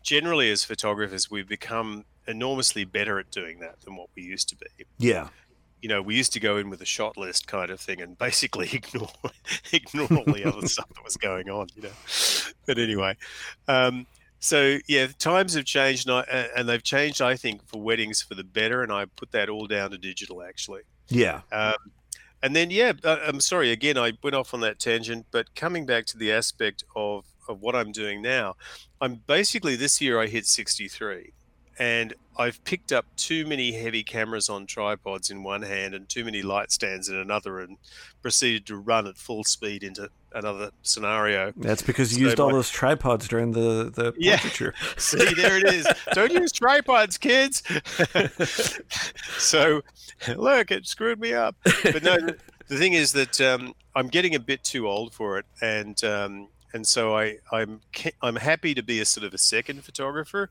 [0.03, 4.57] generally as photographers we've become enormously better at doing that than what we used to
[4.57, 4.67] be.
[4.99, 5.29] Yeah
[5.83, 8.19] you know, we used to go in with a shot list kind of thing and
[8.19, 9.09] basically ignore
[9.73, 11.89] ignore all the other stuff that was going on, you know.
[12.67, 13.17] But anyway,
[13.69, 14.07] um,
[14.41, 18.35] so yeah, times have changed, and, I, and, they've changed, I think, for weddings for
[18.35, 18.83] the better.
[18.83, 20.83] And I put that all down to digital, actually.
[21.09, 21.43] Yeah.
[21.53, 21.75] Um,
[22.47, 25.85] and then yeah, uh, I'm sorry again, I went off on that tangent, but coming
[25.85, 28.55] back to the aspect of of what I'm doing now,
[29.01, 31.33] I'm basically this year I hit 63
[31.79, 36.25] and I've picked up too many heavy cameras on tripods in one hand and too
[36.25, 37.77] many light stands in another, and
[38.23, 41.53] proceeded to run at full speed into another scenario.
[41.57, 44.39] That's because you so used all those tripods during the the yeah.
[44.39, 44.75] portraiture.
[44.97, 45.87] See, there it is.
[46.13, 47.63] Don't use tripods, kids.
[49.39, 49.83] so,
[50.37, 51.57] look, it screwed me up.
[51.65, 52.37] But no, the,
[52.69, 56.49] the thing is that um, I'm getting a bit too old for it, and um,
[56.73, 57.81] and so I, I'm
[58.23, 60.51] I'm happy to be a sort of a second photographer,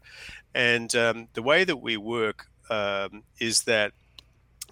[0.54, 3.94] and um, the way that we work um, is that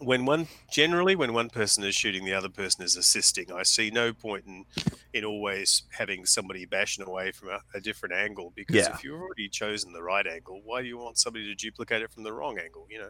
[0.06, 3.52] when one generally when one person is shooting, the other person is assisting.
[3.52, 4.66] I see no point in
[5.14, 8.94] in always having somebody bashing away from a, a different angle because yeah.
[8.94, 12.12] if you've already chosen the right angle, why do you want somebody to duplicate it
[12.12, 12.88] from the wrong angle?
[12.90, 13.10] You know.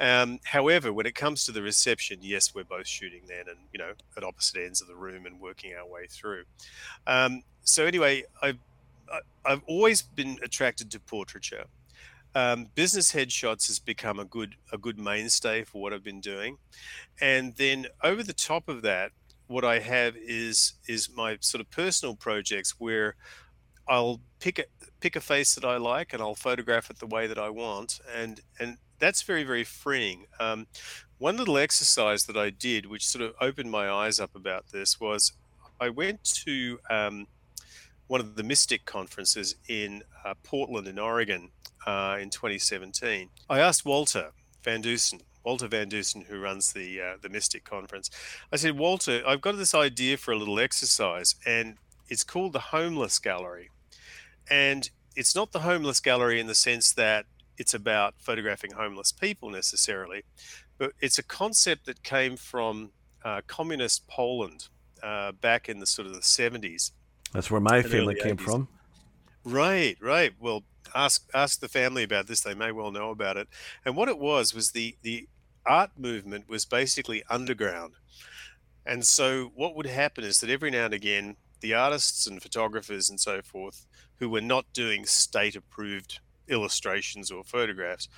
[0.00, 3.78] Um, however, when it comes to the reception, yes, we're both shooting then, and you
[3.78, 6.44] know, at opposite ends of the room and working our way through.
[7.06, 8.58] Um, so anyway, I've
[9.44, 11.64] I've always been attracted to portraiture.
[12.34, 16.58] Um, business headshots has become a good a good mainstay for what I've been doing,
[17.20, 19.12] and then over the top of that,
[19.46, 23.16] what I have is is my sort of personal projects where
[23.88, 24.64] I'll pick a
[25.00, 28.00] pick a face that I like and I'll photograph it the way that I want,
[28.14, 30.26] and and that's very very freeing.
[30.38, 30.66] Um,
[31.18, 35.00] one little exercise that I did, which sort of opened my eyes up about this,
[35.00, 35.32] was
[35.80, 37.26] I went to um,
[38.08, 41.50] one of the Mystic conferences in uh, Portland, in Oregon,
[41.86, 43.28] uh, in 2017.
[43.48, 44.30] I asked Walter
[44.62, 48.10] Van Dusen, Walter Van Dusen, who runs the uh, the Mystic conference.
[48.52, 51.76] I said, Walter, I've got this idea for a little exercise, and
[52.08, 53.70] it's called the Homeless Gallery.
[54.50, 57.26] And it's not the homeless gallery in the sense that
[57.58, 60.22] it's about photographing homeless people necessarily,
[60.78, 62.90] but it's a concept that came from
[63.24, 64.68] uh, communist Poland
[65.02, 66.92] uh, back in the sort of the 70s.
[67.32, 68.40] That's where my family came 80s.
[68.40, 68.68] from.
[69.44, 70.32] Right, right.
[70.38, 70.62] Well,
[70.94, 72.40] ask ask the family about this.
[72.40, 73.48] They may well know about it.
[73.84, 75.28] And what it was was the the
[75.66, 77.94] art movement was basically underground.
[78.86, 83.10] And so what would happen is that every now and again, the artists and photographers
[83.10, 83.86] and so forth
[84.18, 88.08] who were not doing state approved illustrations or photographs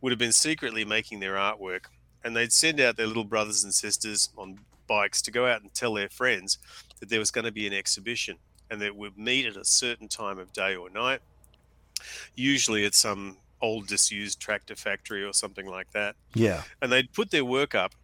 [0.00, 1.86] would have been secretly making their artwork
[2.24, 5.72] and they'd send out their little brothers and sisters on bikes to go out and
[5.74, 6.58] tell their friends
[7.00, 8.36] that there was going to be an exhibition
[8.70, 11.20] and that would meet at a certain time of day or night
[12.34, 17.30] usually at some old disused tractor factory or something like that yeah and they'd put
[17.30, 17.94] their work up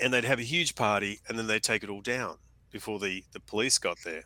[0.00, 2.36] and they'd have a huge party and then they'd take it all down
[2.70, 4.24] before the the police got there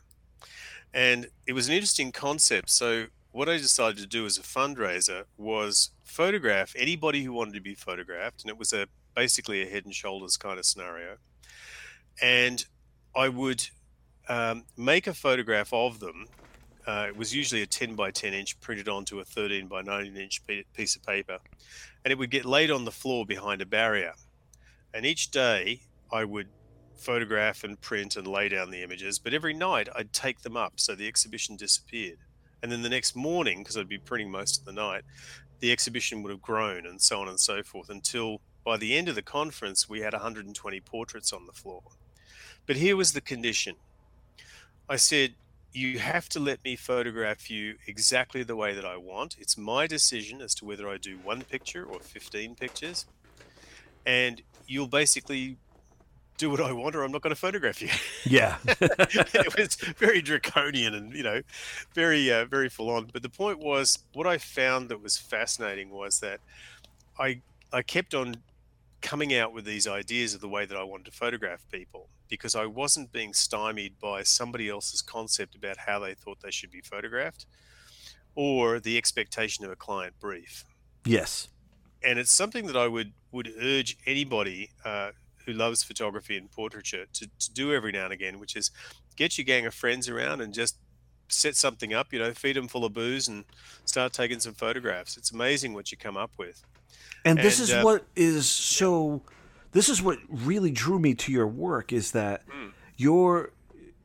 [0.93, 5.25] and it was an interesting concept so what I decided to do as a fundraiser
[5.37, 9.85] was photograph anybody who wanted to be photographed, and it was a basically a head
[9.85, 11.17] and shoulders kind of scenario.
[12.21, 12.65] And
[13.15, 13.69] I would
[14.29, 16.27] um, make a photograph of them.
[16.89, 20.17] Uh, it was usually a 10 by 10 inch printed onto a 13 by 19
[20.17, 20.41] inch
[20.73, 21.39] piece of paper,
[22.03, 24.15] and it would get laid on the floor behind a barrier.
[24.95, 26.49] And each day I would
[26.97, 30.81] photograph and print and lay down the images, but every night I'd take them up
[30.81, 32.17] so the exhibition disappeared.
[32.63, 35.03] And then the next morning, because I'd be printing most of the night,
[35.61, 39.11] the exhibition would have grown and so on and so forth until by the end
[39.11, 41.83] of the conference, we had 120 portraits on the floor.
[42.65, 43.77] But here was the condition
[44.89, 45.35] I said,
[45.73, 49.37] You have to let me photograph you exactly the way that I want.
[49.39, 53.07] It's my decision as to whether I do one picture or 15 pictures.
[54.07, 55.57] And you'll basically
[56.39, 57.89] do what I want or I'm not going to photograph you.
[58.25, 58.57] Yeah.
[58.67, 61.43] it was very draconian and, you know,
[61.95, 63.11] very, uh, very full on.
[63.13, 66.41] But the point was, what I found that was fascinating was that
[67.19, 67.41] I,
[67.73, 68.37] I kept on
[69.01, 72.55] coming out with these ideas of the way that I wanted to photograph people because
[72.55, 76.81] I wasn't being stymied by somebody else's concept about how they thought they should be
[76.81, 77.47] photographed
[78.35, 80.65] or the expectation of a client brief.
[81.05, 81.49] Yes.
[82.03, 85.11] And it's something that I would, would urge anybody uh,
[85.45, 88.71] who loves photography and portraiture to, to do every now and again, which is
[89.17, 90.77] get your gang of friends around and just
[91.29, 93.45] set something up, you know, feed them full of booze and
[93.85, 95.17] start taking some photographs.
[95.17, 96.63] It's amazing what you come up with.
[97.25, 99.23] And, and this is uh, what is so
[99.73, 102.73] this is what really drew me to your work is that mm.
[102.97, 103.53] your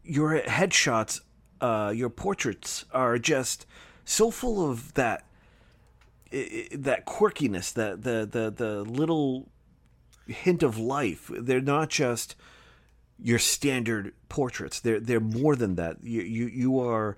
[0.04, 1.22] your headshots
[1.62, 3.66] uh, your portraits are just
[4.04, 5.26] so full of that
[6.32, 9.50] that quirkiness that the the the little
[10.28, 11.30] hint of life.
[11.38, 12.36] They're not just
[13.20, 14.80] your standard portraits.
[14.80, 16.04] They're they're more than that.
[16.04, 17.18] You you, you are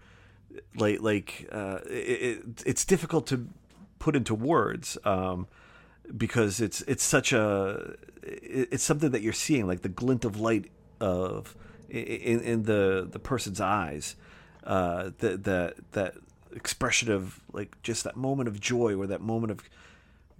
[0.75, 3.47] like like uh, it, it's difficult to
[3.99, 5.47] put into words um,
[6.15, 10.71] because it's it's such a it's something that you're seeing like the glint of light
[10.99, 11.55] of
[11.89, 14.15] in, in the the person's eyes
[14.63, 16.15] uh, that that that
[16.53, 19.69] expression of like just that moment of joy or that moment of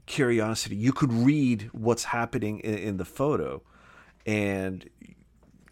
[0.06, 0.76] curiosity.
[0.76, 3.62] You could read what's happening in, in the photo,
[4.26, 4.90] and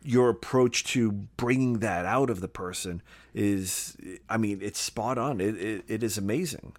[0.03, 3.01] your approach to bringing that out of the person
[3.33, 3.95] is,
[4.29, 5.39] I mean, it's spot on.
[5.39, 6.73] It, it, it is amazing.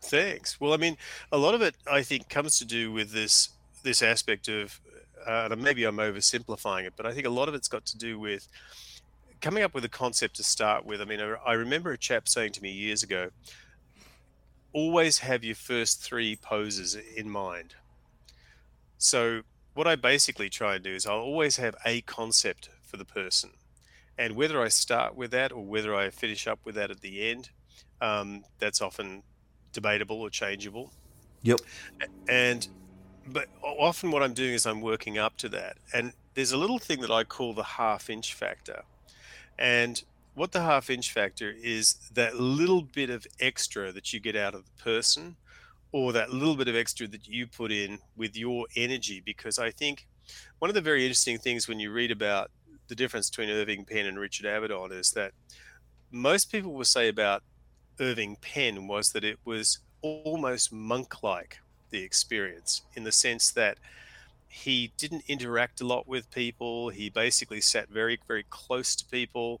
[0.00, 0.60] Thanks.
[0.60, 0.96] Well, I mean,
[1.32, 3.50] a lot of it, I think, comes to do with this
[3.82, 4.80] this aspect of,
[5.26, 7.98] uh, and maybe I'm oversimplifying it, but I think a lot of it's got to
[7.98, 8.48] do with
[9.40, 11.00] coming up with a concept to start with.
[11.00, 13.30] I mean, I remember a chap saying to me years ago,
[14.72, 17.74] always have your first three poses in mind.
[18.98, 19.42] So,
[19.74, 23.50] what I basically try and do is I'll always have a concept for the person.
[24.18, 27.30] And whether I start with that or whether I finish up with that at the
[27.30, 27.50] end,
[28.00, 29.22] um, that's often
[29.80, 30.90] debatable or changeable.
[31.42, 31.60] Yep.
[32.28, 32.66] And,
[33.26, 35.76] but often what I'm doing is I'm working up to that.
[35.94, 38.82] And there's a little thing that I call the half inch factor.
[39.58, 40.02] And
[40.38, 44.54] what the half inch factor is that little bit of extra that you get out
[44.54, 45.36] of the person
[45.90, 49.70] or that little bit of extra that you put in with your energy because i
[49.70, 50.06] think
[50.60, 52.50] one of the very interesting things when you read about
[52.86, 55.32] the difference between irving penn and richard avedon is that
[56.10, 57.42] most people will say about
[58.00, 61.58] Irving Penn was that it was almost monk like
[61.90, 63.78] the experience in the sense that
[64.48, 66.88] he didn't interact a lot with people.
[66.88, 69.60] He basically sat very, very close to people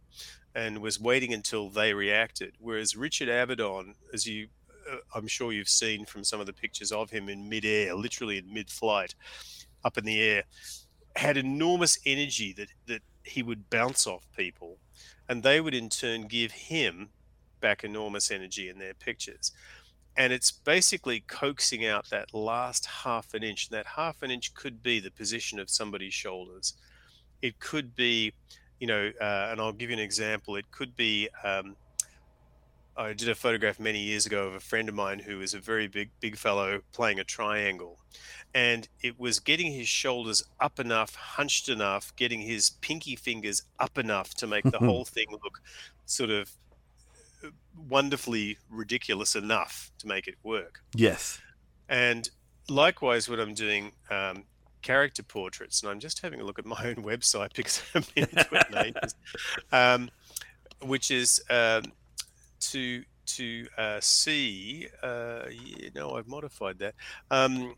[0.54, 2.54] and was waiting until they reacted.
[2.58, 4.48] Whereas Richard Avedon, as you,
[4.90, 8.38] uh, I'm sure you've seen from some of the pictures of him in midair, literally
[8.38, 9.14] in mid-flight,
[9.84, 10.44] up in the air,
[11.16, 14.78] had enormous energy that that he would bounce off people,
[15.28, 17.10] and they would in turn give him
[17.60, 19.52] back enormous energy in their pictures
[20.18, 23.68] and it's basically coaxing out that last half an inch.
[23.70, 26.74] That half an inch could be the position of somebody's shoulders.
[27.40, 28.32] It could be,
[28.80, 30.56] you know, uh, and I'll give you an example.
[30.56, 31.28] It could be.
[31.44, 31.76] Um,
[32.96, 35.60] I did a photograph many years ago of a friend of mine who was a
[35.60, 37.96] very big, big fellow playing a triangle,
[38.54, 43.98] and it was getting his shoulders up enough, hunched enough, getting his pinky fingers up
[43.98, 45.60] enough to make the whole thing look
[46.06, 46.50] sort of
[47.88, 50.80] wonderfully ridiculous enough to make it work.
[50.94, 51.40] Yes.
[51.88, 52.28] And
[52.68, 54.44] likewise, when I'm doing um,
[54.82, 57.82] character portraits, and I'm just having a look at my own website because
[58.14, 58.66] been into it
[58.96, 59.14] ages,
[59.72, 60.10] um,
[60.82, 61.84] which is um,
[62.60, 64.88] to to uh, see.
[65.02, 66.94] Uh, yeah, no, I've modified that.
[67.30, 67.76] Um,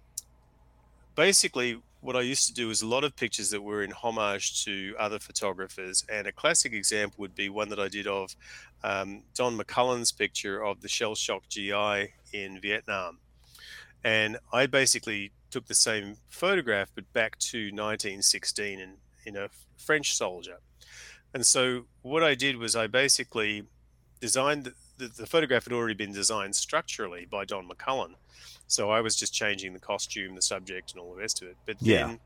[1.14, 4.64] basically, what I used to do is a lot of pictures that were in homage
[4.64, 6.04] to other photographers.
[6.10, 8.34] And a classic example would be one that I did of
[8.82, 13.18] um, Don McCullin's picture of the shell shock GI in Vietnam.
[14.02, 18.94] And I basically took the same photograph, but back to 1916 in,
[19.26, 20.58] in a French soldier.
[21.34, 23.64] And so what I did was I basically
[24.20, 28.14] designed the, the photograph had already been designed structurally by Don McCullin
[28.70, 31.56] so I was just changing the costume, the subject, and all the rest of it.
[31.66, 32.06] But yeah.
[32.06, 32.20] then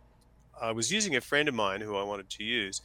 [0.61, 2.83] I was using a friend of mine who I wanted to use.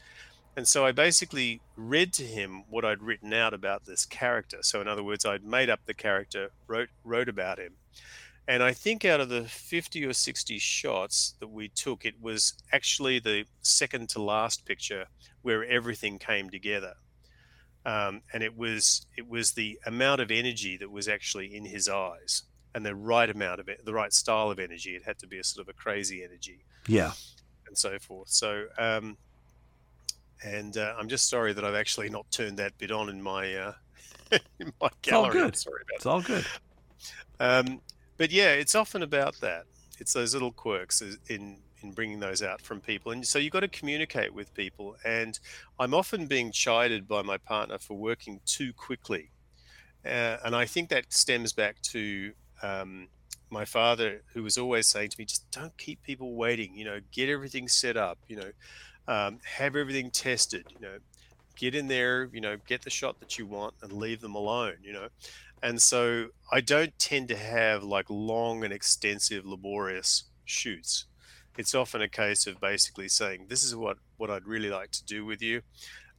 [0.55, 4.59] And so I basically read to him what I'd written out about this character.
[4.61, 7.73] So in other words, I'd made up the character, wrote wrote about him.
[8.47, 12.53] And I think out of the 50 or 60 shots that we took, it was
[12.71, 15.05] actually the second to last picture
[15.41, 16.93] where everything came together.
[17.85, 21.89] Um, and it was it was the amount of energy that was actually in his
[21.89, 22.43] eyes
[22.75, 24.91] and the right amount of it, the right style of energy.
[24.91, 26.65] It had to be a sort of a crazy energy.
[26.87, 27.11] Yeah.
[27.67, 28.29] And so forth.
[28.29, 29.17] So, um,
[30.43, 33.53] and uh, I'm just sorry that I've actually not turned that bit on in my
[33.53, 33.73] uh,
[34.59, 35.01] in my gallery.
[35.01, 35.43] It's all good.
[35.43, 36.45] I'm sorry about it's all good.
[37.39, 37.81] Um,
[38.17, 39.65] but yeah, it's often about that.
[39.99, 43.61] It's those little quirks in in bringing those out from people, and so you've got
[43.61, 44.95] to communicate with people.
[45.05, 45.39] And
[45.79, 49.31] I'm often being chided by my partner for working too quickly,
[50.05, 53.07] uh, and I think that stems back to um,
[53.49, 56.99] my father, who was always saying to me, just don't keep people waiting, you know,
[57.11, 58.51] get everything set up, you know,
[59.07, 60.97] um, have everything tested, you know,
[61.55, 64.75] get in there, you know, get the shot that you want and leave them alone,
[64.83, 65.07] you know.
[65.61, 71.05] And so I don't tend to have like long and extensive, laborious shoots.
[71.57, 75.03] It's often a case of basically saying, this is what, what I'd really like to
[75.05, 75.61] do with you.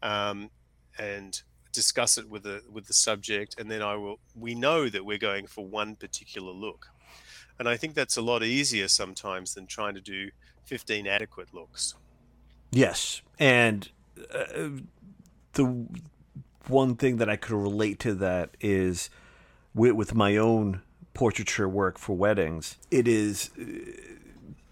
[0.02, 0.50] Um,
[0.98, 1.40] and
[1.72, 4.18] discuss it with the with the subject, and then I will.
[4.34, 6.88] We know that we're going for one particular look,
[7.58, 10.30] and I think that's a lot easier sometimes than trying to do
[10.64, 11.94] fifteen adequate looks.
[12.70, 13.88] Yes, and
[14.32, 14.68] uh,
[15.54, 15.86] the
[16.68, 19.10] one thing that I could relate to that is
[19.74, 20.82] with, with my own
[21.14, 22.76] portraiture work for weddings.
[22.90, 23.64] It is uh,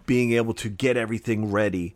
[0.05, 1.95] being able to get everything ready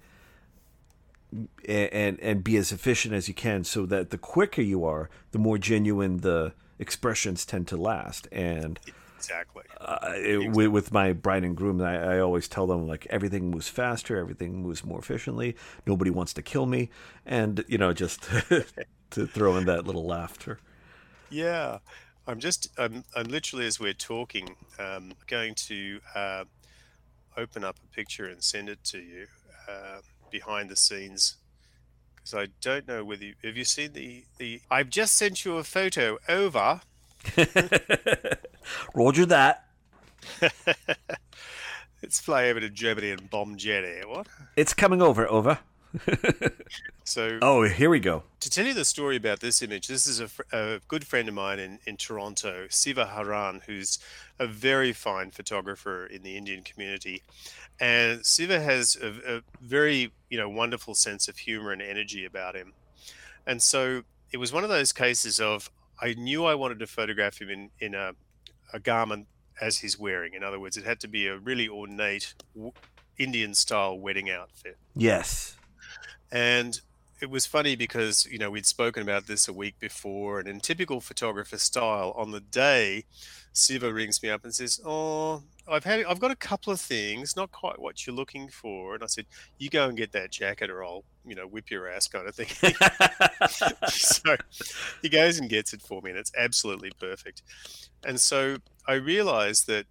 [1.67, 5.39] and and be as efficient as you can so that the quicker you are the
[5.39, 8.27] more genuine the expressions tend to last.
[8.31, 8.79] And
[9.17, 10.47] exactly, uh, it, exactly.
[10.49, 14.17] With, with, my bride and groom I, I, always tell them like everything moves faster
[14.17, 15.55] everything moves more efficiently.
[15.85, 16.89] Nobody wants to kill me.
[17.25, 18.23] And you know just
[19.11, 20.59] to throw in that little laughter.
[21.29, 21.79] Yeah.
[22.25, 26.45] I'm just i'm, I'm literally as we're talking um, going to uh,
[27.35, 29.27] open up a picture and send it to you
[29.67, 29.99] uh,
[30.31, 31.37] behind the scenes
[32.23, 34.61] because I don't know whether you, have you seen the the.
[34.71, 36.17] I've just sent you a photo.
[36.29, 36.81] Over.
[38.95, 39.65] Roger that.
[42.01, 44.01] Let's fly over to Germany and bomb Jenny.
[44.05, 44.27] What?
[44.55, 45.27] It's coming over.
[45.27, 45.59] Over.
[47.03, 47.39] so.
[47.41, 48.23] Oh, here we go.
[48.39, 51.35] To tell you the story about this image, this is a, a good friend of
[51.35, 53.99] mine in, in Toronto, Siva Haran, who's
[54.39, 57.21] a very fine photographer in the Indian community.
[57.79, 62.55] And Siva has a, a very, you know, wonderful sense of humor and energy about
[62.55, 62.73] him.
[63.45, 65.69] And so it was one of those cases of
[66.01, 68.13] I knew I wanted to photograph him in, in a,
[68.73, 69.27] a garment
[69.61, 70.33] as he's wearing.
[70.33, 72.33] In other words, it had to be a really ornate
[73.17, 74.77] Indian style wedding outfit.
[74.95, 75.55] Yes.
[76.33, 76.81] And
[77.21, 80.59] it was funny because you know we'd spoken about this a week before, and in
[80.59, 83.05] typical photographer style, on the day,
[83.53, 87.35] Siva rings me up and says, "Oh, I've had I've got a couple of things,
[87.35, 89.27] not quite what you're looking for." And I said,
[89.59, 92.33] "You go and get that jacket, or I'll you know whip your ass," kind of
[92.33, 92.47] thing.
[93.89, 94.35] so
[95.03, 97.43] he goes and gets it for me, and it's absolutely perfect.
[98.03, 98.57] And so
[98.87, 99.85] I realized that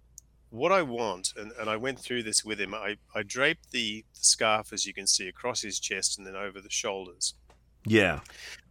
[0.53, 4.05] what I want, and, and I went through this with him, I, I draped the,
[4.13, 7.33] the scarf, as you can see, across his chest and then over the shoulders.
[7.87, 8.19] Yeah.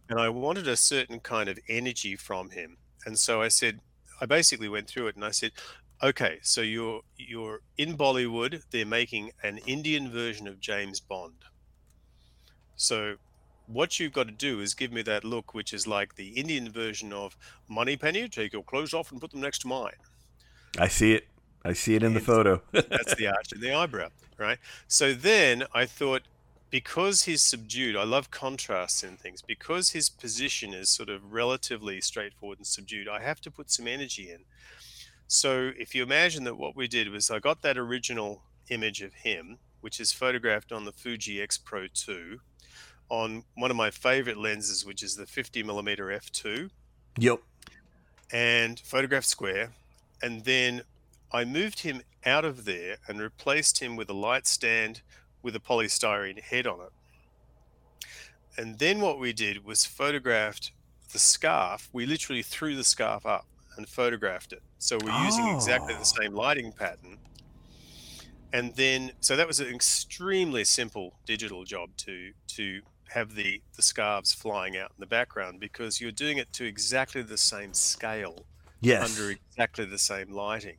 [0.07, 2.77] And I wanted a certain kind of energy from him.
[3.05, 3.81] And so I said,
[4.21, 5.51] I basically went through it and I said,
[6.01, 11.43] okay, so you're you're in Bollywood, they're making an Indian version of James Bond.
[12.77, 13.15] So
[13.67, 16.71] what you've got to do is give me that look, which is like the Indian
[16.71, 17.35] version of
[17.67, 19.99] Moneypenny, take your clothes off and put them next to mine.
[20.79, 21.27] I see it.
[21.65, 22.61] I see it in the photo.
[22.71, 24.57] that's the arch in the eyebrow, right?
[24.87, 26.23] So then I thought,
[26.69, 29.41] because he's subdued, I love contrasts in things.
[29.41, 33.87] Because his position is sort of relatively straightforward and subdued, I have to put some
[33.87, 34.39] energy in.
[35.27, 39.13] So if you imagine that what we did was I got that original image of
[39.13, 42.39] him, which is photographed on the Fuji X Pro 2
[43.09, 46.69] on one of my favorite lenses, which is the 50 millimeter f2.
[47.17, 47.39] Yep.
[48.31, 49.71] And photographed square.
[50.21, 50.81] And then
[51.33, 55.01] I moved him out of there and replaced him with a light stand
[55.41, 58.07] with a polystyrene head on it.
[58.55, 60.71] And then what we did was photographed
[61.11, 61.89] the scarf.
[61.91, 64.61] We literally threw the scarf up and photographed it.
[64.77, 65.25] So we're oh.
[65.25, 66.21] using exactly the oh.
[66.21, 67.17] same lighting pattern.
[68.53, 73.81] And then, so that was an extremely simple digital job to to have the the
[73.81, 78.45] scarves flying out in the background because you're doing it to exactly the same scale,
[78.79, 79.09] yes.
[79.09, 80.77] under exactly the same lighting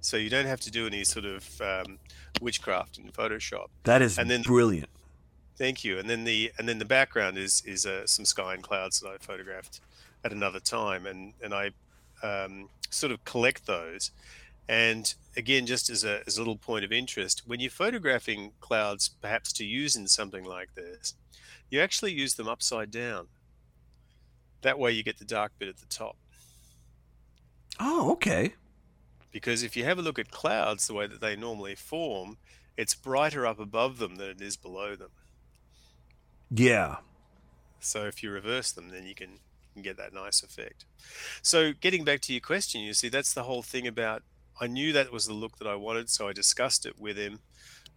[0.00, 1.98] so you don't have to do any sort of um,
[2.40, 3.66] witchcraft in Photoshop.
[3.84, 4.88] That is and then brilliant.
[5.56, 5.98] Thank you.
[5.98, 9.08] And then the and then the background is is uh, some sky and clouds that
[9.08, 9.80] I photographed
[10.24, 11.70] at another time, and and I
[12.22, 14.10] um, sort of collect those.
[14.68, 19.08] And again, just as a, as a little point of interest, when you're photographing clouds,
[19.08, 21.14] perhaps to use in something like this,
[21.70, 23.28] you actually use them upside down.
[24.62, 26.16] That way, you get the dark bit at the top.
[27.78, 28.54] Oh, okay
[29.36, 32.38] because if you have a look at clouds the way that they normally form,
[32.74, 35.10] it's brighter up above them than it is below them.
[36.50, 36.96] Yeah.
[37.78, 39.40] So if you reverse them, then you can,
[39.74, 40.86] can get that nice effect.
[41.42, 44.22] So getting back to your question, you see, that's the whole thing about.
[44.58, 47.40] I knew that was the look that I wanted, so I discussed it with him.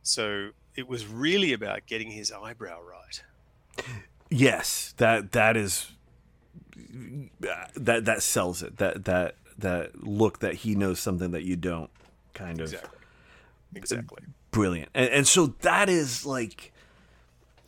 [0.04, 3.24] So it was really about getting his eyebrow right.
[4.30, 5.90] Yes, that that is
[7.78, 8.76] that that sells it.
[8.76, 11.90] That that that look that he knows something that you don't,
[12.34, 12.74] kind of.
[12.74, 13.00] Exactly.
[13.76, 14.24] Exactly.
[14.52, 14.90] Brilliant.
[14.94, 16.72] And, and so that is like,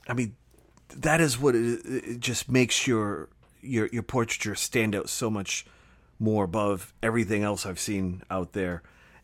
[0.07, 0.35] I mean,
[0.89, 3.29] that is what it, it just makes your
[3.61, 5.65] your your portraiture stand out so much
[6.19, 8.81] more above everything else I've seen out there.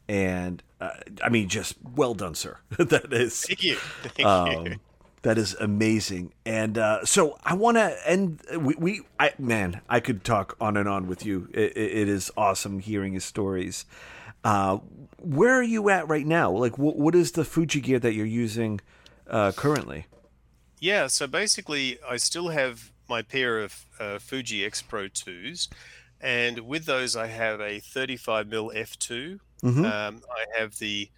[0.08, 0.92] And uh,
[1.24, 2.58] I mean, just well done, sir.
[2.78, 3.44] that is.
[3.44, 3.76] Thank you.
[3.76, 4.76] Thank um, you.
[5.24, 6.34] That is amazing.
[6.46, 8.42] And uh, so I want to end.
[8.56, 11.50] We, we, I, man, I could talk on and on with you.
[11.54, 13.86] it, it is awesome hearing his stories.
[14.44, 14.78] Uh,
[15.18, 16.52] where are you at right now?
[16.52, 18.80] Like, what, what is the Fuji gear that you're using
[19.28, 20.06] uh, currently?
[20.80, 25.68] Yeah, so basically, I still have my pair of uh, Fuji X Pro 2s,
[26.22, 29.40] and with those, I have a 35 mm f2.
[29.64, 29.86] Mm-hmm.
[29.86, 31.10] Um, I have the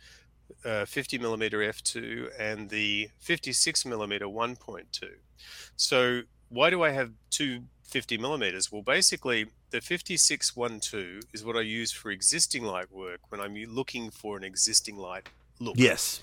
[0.65, 5.09] uh, 50 millimeter f2 and the 56 millimeter 1.2.
[5.75, 8.71] So why do I have two 50 millimeters?
[8.71, 13.55] Well, basically, the 56 1.2 is what I use for existing light work when I'm
[13.65, 15.29] looking for an existing light
[15.59, 15.75] look.
[15.77, 16.21] Yes.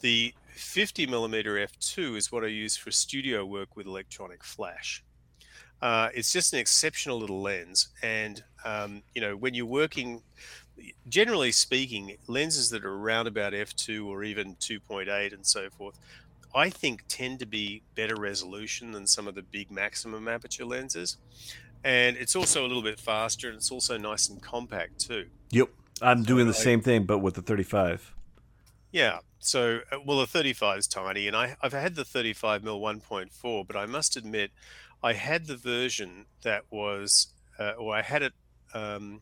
[0.00, 5.02] The 50 millimeter f2 is what I use for studio work with electronic flash.
[5.80, 10.22] Uh, it's just an exceptional little lens, and um, you know when you're working
[11.08, 15.98] generally speaking, lenses that are around about f2 or even 2.8 and so forth,
[16.54, 21.16] I think tend to be better resolution than some of the big maximum aperture lenses.
[21.84, 25.26] And it's also a little bit faster and it's also nice and compact too.
[25.50, 25.70] Yep.
[26.00, 28.14] I'm so doing the I, same thing, but with the 35.
[28.92, 29.20] Yeah.
[29.38, 33.66] So, uh, well, the 35 is tiny, and I, I've had the 35 mil 1.4,
[33.66, 34.52] but I must admit,
[35.02, 38.32] I had the version that was, uh, or I had it
[38.72, 39.20] um,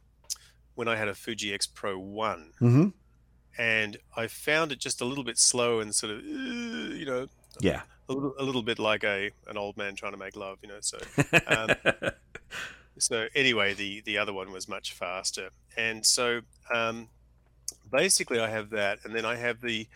[0.81, 2.89] when I had a Fuji X Pro One, mm-hmm.
[3.59, 7.29] and I found it just a little bit slow and sort of, you know,
[7.61, 10.57] yeah, a little, a little bit like a an old man trying to make love,
[10.63, 10.79] you know.
[10.81, 10.97] So,
[11.49, 11.69] um,
[12.99, 16.41] so anyway, the the other one was much faster, and so
[16.75, 17.09] um,
[17.93, 19.87] basically I have that, and then I have the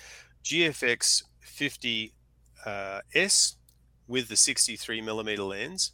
[0.45, 2.13] GFX 50
[2.67, 3.57] uh, S
[4.07, 5.93] with the 63 millimeter lens,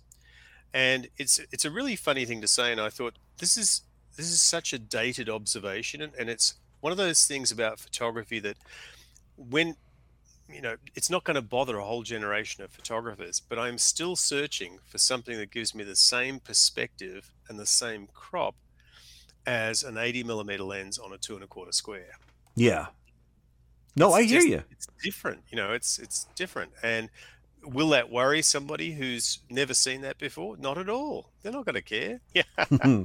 [0.74, 2.72] and it's it's a really funny thing to say.
[2.72, 3.82] And I thought this is
[4.21, 8.39] this is such a dated observation, and, and it's one of those things about photography
[8.41, 8.57] that
[9.37, 9.77] when
[10.53, 14.16] you know it's not going to bother a whole generation of photographers but i'm still
[14.16, 18.55] searching for something that gives me the same perspective and the same crop
[19.47, 22.16] as an 80 millimeter lens on a two and a quarter square
[22.57, 22.87] Yeah.
[23.97, 24.62] No, it's I hear just you.
[24.71, 27.09] it's different you know it's it's different and
[27.64, 30.56] will that worry somebody who's never seen that before?
[30.56, 31.30] Not at all.
[31.42, 32.20] They're not going to care.
[32.34, 32.42] Yeah.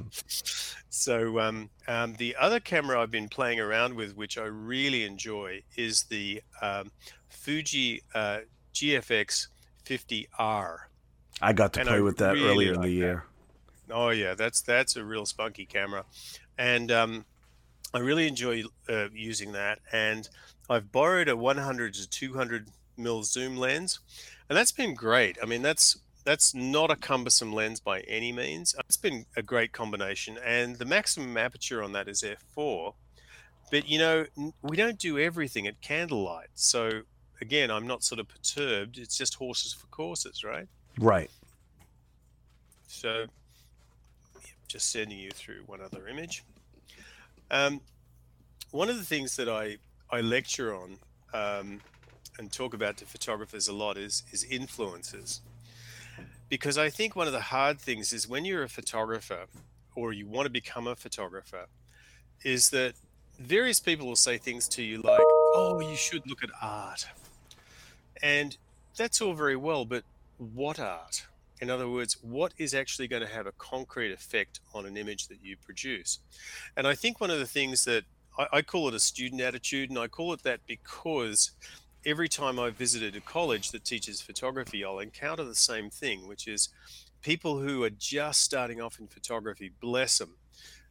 [0.88, 5.62] So um, um, the other camera i've been playing around with which i really enjoy
[5.76, 6.90] is the um,
[7.28, 8.38] fuji uh,
[8.74, 9.48] gfx
[9.84, 10.78] 50r
[11.42, 12.92] I got to And play I with that really earlier in the that.
[12.92, 13.24] year.
[13.90, 16.04] Oh yeah, that's that's a real spunky camera,
[16.56, 17.24] and um,
[17.92, 19.80] I really enjoy uh, using that.
[19.92, 20.28] And
[20.70, 24.00] I've borrowed a 100 to 200 mil zoom lens,
[24.48, 25.38] and that's been great.
[25.42, 28.74] I mean, that's that's not a cumbersome lens by any means.
[28.88, 32.24] It's been a great combination, and the maximum aperture on that is
[32.56, 32.94] f4.
[33.70, 34.26] But you know,
[34.62, 37.02] we don't do everything at candlelight, so
[37.40, 38.98] again, I'm not sort of perturbed.
[38.98, 40.68] It's just horses for courses, right?
[40.98, 41.30] Right.
[42.88, 43.26] So,
[44.68, 46.44] just sending you through one other image.
[47.50, 47.80] Um,
[48.70, 49.76] one of the things that I,
[50.10, 50.98] I lecture on
[51.34, 51.80] um,
[52.38, 55.40] and talk about to photographers a lot is, is influences.
[56.48, 59.46] Because I think one of the hard things is when you're a photographer
[59.94, 61.66] or you want to become a photographer,
[62.44, 62.94] is that
[63.38, 65.20] various people will say things to you like,
[65.54, 67.06] oh, you should look at art.
[68.22, 68.56] And
[68.96, 70.04] that's all very well, but
[70.38, 71.26] what art?
[71.60, 75.28] In other words, what is actually going to have a concrete effect on an image
[75.28, 76.20] that you produce?
[76.76, 78.04] And I think one of the things that
[78.38, 81.52] I, I call it a student attitude, and I call it that because
[82.06, 86.46] every time I've visited a college that teaches photography, I'll encounter the same thing, which
[86.46, 86.70] is
[87.20, 90.36] people who are just starting off in photography, bless them.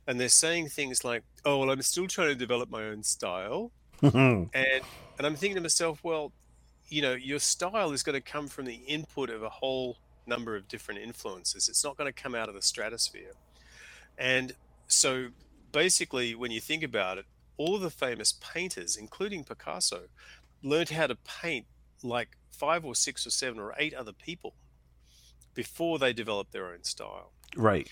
[0.06, 3.72] And they're saying things like, oh, well, I'm still trying to develop my own style
[4.02, 6.32] and and I'm thinking to myself, well,
[6.90, 9.98] you know, your style is going to come from the input of a whole
[10.28, 11.70] number of different influences.
[11.70, 13.32] It's not going to come out of the stratosphere.
[14.18, 14.54] And
[14.88, 15.28] so
[15.72, 17.26] basically, when you think about it,
[17.58, 20.02] all of the famous painters, including Picasso,
[20.66, 21.66] learned how to paint
[22.04, 24.56] like five or six or seven or eight other people
[25.54, 27.32] before they developed their own style.
[27.56, 27.90] right.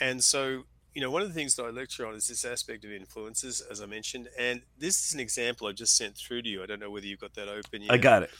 [0.00, 0.62] And so,
[0.94, 3.60] you know, one of the things that I lecture on is this aspect of influences,
[3.60, 4.28] as I mentioned.
[4.38, 6.62] And this is an example I just sent through to you.
[6.62, 7.90] I don't know whether you've got that open yet.
[7.90, 8.30] I got it.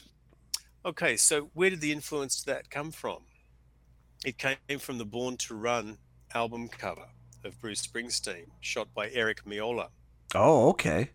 [0.84, 3.22] Okay, so where did the influence to that come from?
[4.24, 5.98] It came from the Born to Run
[6.34, 7.06] album cover
[7.44, 9.88] of Bruce Springsteen, shot by Eric Meola.
[10.34, 11.10] Oh, okay.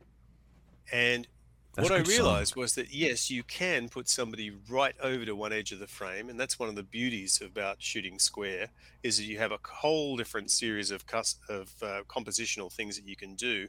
[0.91, 1.27] And
[1.75, 5.51] That's what I realized was that yes, you can put somebody right over to one
[5.51, 8.67] edge of the frame, and that's one of the beauties about shooting square
[9.01, 13.07] is that you have a whole different series of cus- of uh, compositional things that
[13.07, 13.67] you can do,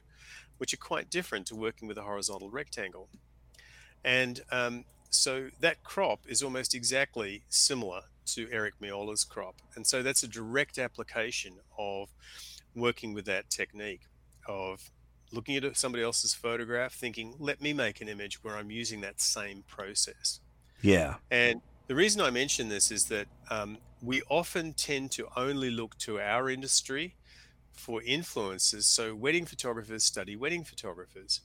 [0.58, 3.08] which are quite different to working with a horizontal rectangle.
[4.04, 10.02] And um, so that crop is almost exactly similar to Eric Meola's crop, and so
[10.02, 12.10] that's a direct application of
[12.74, 14.02] working with that technique
[14.46, 14.90] of
[15.34, 19.20] looking at somebody else's photograph, thinking, let me make an image where I'm using that
[19.20, 20.40] same process.
[20.82, 21.16] Yeah.
[21.30, 25.96] And the reason I mention this is that um, we often tend to only look
[25.98, 27.16] to our industry
[27.72, 28.86] for influences.
[28.86, 31.40] So, wedding photographers study wedding photographers.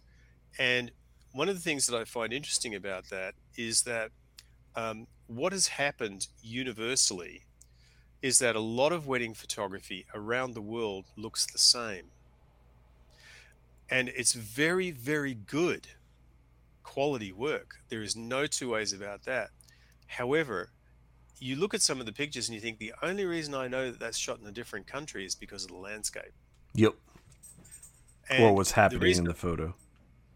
[0.58, 0.92] And
[1.32, 4.12] one of the things that I find interesting about that is that
[4.76, 7.44] um, what has happened universally
[8.22, 12.06] is that a lot of wedding photography around the world looks the same
[13.92, 15.88] and it's very very good
[16.84, 19.50] quality work there is no two ways about that
[20.08, 20.70] however
[21.40, 23.92] you look at some of the pictures and you think the only reason i know
[23.92, 26.34] that that's shot in a different country is because of the landscape
[26.76, 26.94] Yep.
[28.30, 29.74] and or what's happening reason- in the photo,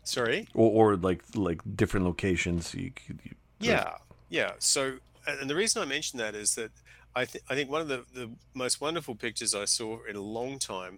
[0.03, 2.73] sorry or or like like different locations.
[2.73, 3.97] You, could- you, Yeah,
[4.29, 4.53] yeah.
[4.57, 4.97] So,
[5.27, 6.71] and and the reason I mention that is that
[7.15, 10.21] I, th- I think one of the, the most wonderful pictures I saw in a
[10.21, 10.97] long time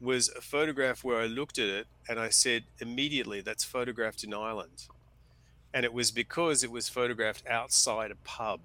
[0.00, 4.32] was a photograph where I looked at it and I said immediately, that's photographed in
[4.32, 4.86] Ireland.
[5.74, 8.60] And it was because it was photographed outside a pub.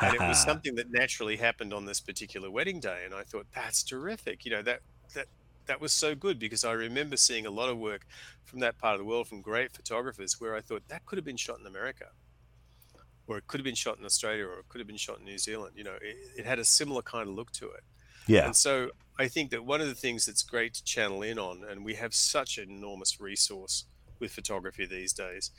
[0.00, 3.02] And it was something that naturally happened on this particular wedding day.
[3.04, 4.44] And I thought, that's terrific.
[4.44, 4.80] You know, that,
[5.14, 5.26] that,
[5.66, 8.06] that was so good because I remember seeing a lot of work
[8.44, 11.24] from that part of the world from great photographers where I thought that could have
[11.24, 12.06] been shot in America
[13.26, 15.24] or it could have been shot in Australia or it could have been shot in
[15.24, 15.72] New Zealand.
[15.76, 17.82] You know, it, it had a similar kind of look to it.
[18.26, 18.46] yeah.
[18.46, 21.64] And so I think that one of the things that's great to channel in on,
[21.70, 23.86] and we have such an enormous resource
[24.18, 25.50] with photography these days,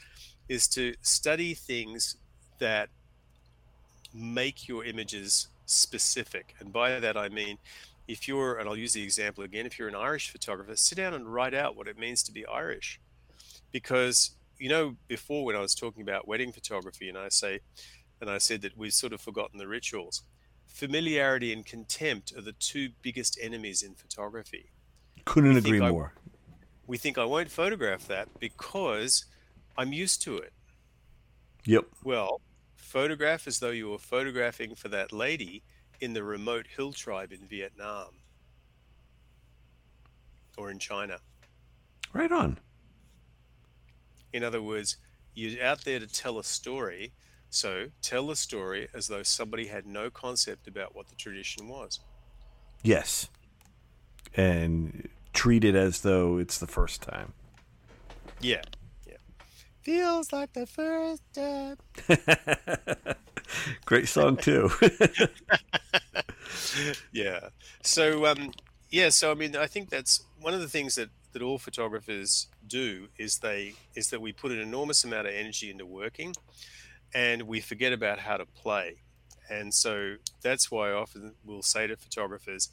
[0.48, 2.18] is to study things
[2.60, 2.90] that
[4.14, 6.56] make your images specific.
[6.60, 7.58] And by that, I mean,
[8.08, 11.14] if you're, and I'll use the example again, if you're an Irish photographer, sit down
[11.14, 13.00] and write out what it means to be Irish.
[13.72, 17.60] Because, you know, before when I was talking about wedding photography, and I say,
[18.22, 20.24] and I said that we've sort of forgotten the rituals,
[20.68, 24.70] familiarity and contempt are the two biggest enemies in photography.
[25.26, 26.14] Couldn't We agree think I- more.
[26.86, 29.26] We think I won't photograph that because
[29.78, 30.54] I'm used to it.
[31.66, 31.86] Yep.
[32.04, 32.40] Well,
[32.76, 35.64] photograph as though you were photographing for that lady
[36.00, 38.10] in the remote hill tribe in Vietnam
[40.58, 41.20] or in China.
[42.14, 42.58] Right on.
[44.32, 44.98] In other words,
[45.34, 47.12] you're out there to tell a story.
[47.50, 52.00] So tell the story as though somebody had no concept about what the tradition was.
[52.84, 53.30] Yes.
[54.36, 57.34] And treat it as though it's the first time.
[58.42, 58.62] Yeah.
[59.08, 59.18] Yeah.
[59.82, 61.78] Feels like the first time.
[63.86, 64.70] Great song too.
[67.12, 67.50] yeah.
[67.82, 68.52] So um,
[68.90, 69.10] yeah.
[69.10, 73.08] So I mean, I think that's one of the things that that all photographers do
[73.18, 76.36] is they is that we put an enormous amount of energy into working,
[77.14, 78.98] and we forget about how to play.
[79.50, 82.70] And so that's why I often will say to photographers,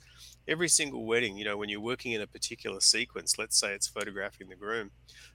[0.49, 3.87] every single wedding, you know, when you're working in a particular sequence, let's say it's
[3.87, 4.91] photographing the groom,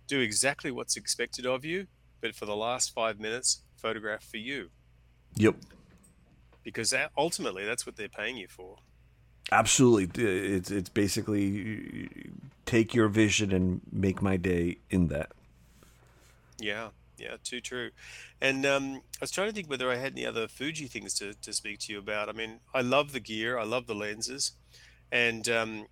[0.08, 1.88] do exactly what's expected of you,
[2.22, 4.70] but for the last five minutes, photograph for you,
[5.36, 5.56] yep.
[6.64, 8.78] because that, ultimately that's what they're paying you for.
[9.52, 10.24] Absolutely.
[10.24, 12.30] It's it's basically
[12.66, 15.32] take your vision and make my day in that.
[16.60, 16.90] Yeah,
[17.20, 17.92] yeah, too true.
[18.42, 21.34] And um, I was trying to think whether I had any other Fuji things to,
[21.34, 22.30] to speak to you about.
[22.30, 24.54] I mean, I love the gear, I love the lenses,
[25.12, 25.88] and um,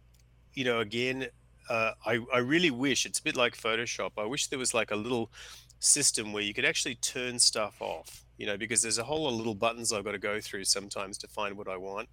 [0.53, 1.27] you know, again,
[1.69, 4.11] uh, I I really wish it's a bit like Photoshop.
[4.17, 5.31] I wish there was like a little
[5.79, 8.23] system where you could actually turn stuff off.
[8.37, 10.65] You know, because there's a whole lot of little buttons I've got to go through
[10.65, 12.07] sometimes to find what I want,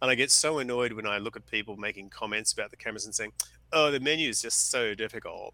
[0.00, 3.04] and I get so annoyed when I look at people making comments about the cameras
[3.04, 3.32] and saying,
[3.72, 5.52] "Oh, the menu is just so difficult."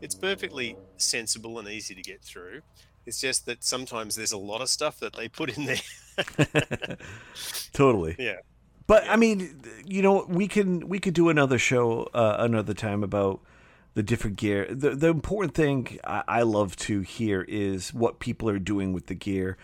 [0.00, 2.62] It's perfectly sensible and easy to get through.
[3.06, 6.96] It's just that sometimes there's a lot of stuff that they put in there.
[7.72, 8.16] Totally.
[8.18, 8.36] Yeah.
[8.86, 9.12] But Yeah.
[9.12, 13.40] I mean, you know, we can we could do another show uh, another time about
[13.94, 14.66] the different gear.
[14.68, 19.06] The the important thing I, I love to hear is what people are doing with
[19.06, 19.56] the gear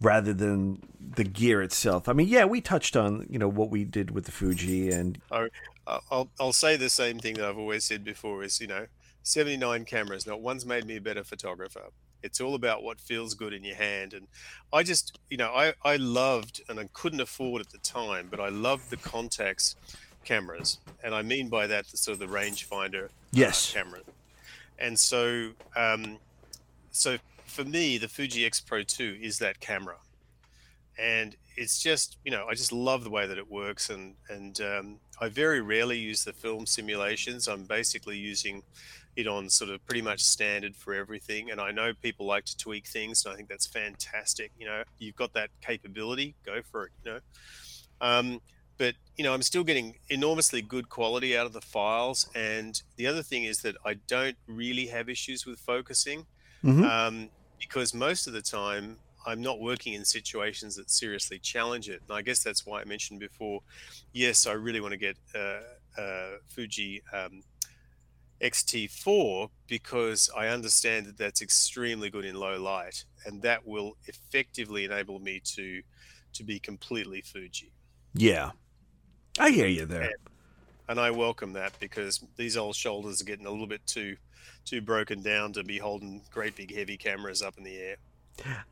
[0.00, 2.08] rather than the gear itself.
[2.08, 5.18] I mean, yeah, we touched on, you know, what we did with the Fuji and
[5.30, 5.48] I,
[5.86, 8.86] I'll, I'll say the same thing that I've always said before is, you know,
[9.22, 11.84] 79 cameras, not one's made me a better photographer.
[12.22, 14.14] It's all about what feels good in your hand.
[14.14, 14.28] And
[14.72, 18.40] I just, you know, I, I loved, and I couldn't afford at the time, but
[18.40, 19.74] I loved the Contax
[20.24, 20.78] cameras.
[21.02, 23.72] And I mean by that, the sort of the rangefinder Yes.
[23.72, 24.00] camera.
[24.78, 26.18] And so, um,
[26.90, 29.96] so for me, the Fuji X Pro 2 is that camera,
[30.98, 34.60] and it's just you know I just love the way that it works, and and
[34.60, 37.46] um, I very rarely use the film simulations.
[37.48, 38.62] I'm basically using
[39.16, 42.56] it on sort of pretty much standard for everything, and I know people like to
[42.56, 44.50] tweak things, and I think that's fantastic.
[44.58, 46.92] You know, you've got that capability, go for it.
[47.04, 47.20] You know.
[48.00, 48.40] Um,
[48.78, 53.06] but you know i'm still getting enormously good quality out of the files and the
[53.06, 56.24] other thing is that i don't really have issues with focusing
[56.64, 56.82] Mhm.
[56.82, 57.28] um,
[57.60, 62.16] because most of the time i'm not working in situations that seriously challenge it and
[62.16, 63.60] i guess that's why i mentioned before
[64.14, 65.60] yes i really want to get uh,
[66.00, 67.42] uh, fuji um,
[68.42, 74.84] xt4 because i understand that that's extremely good in low light and that will effectively
[74.84, 75.82] enable me to
[76.32, 77.72] to be completely fuji
[78.14, 78.50] yeah.
[79.38, 80.12] I hear you there.
[80.88, 84.16] and I welcome that because these old shoulders are getting a little bit too
[84.64, 87.96] too broken down to be holding great big heavy cameras up in the air.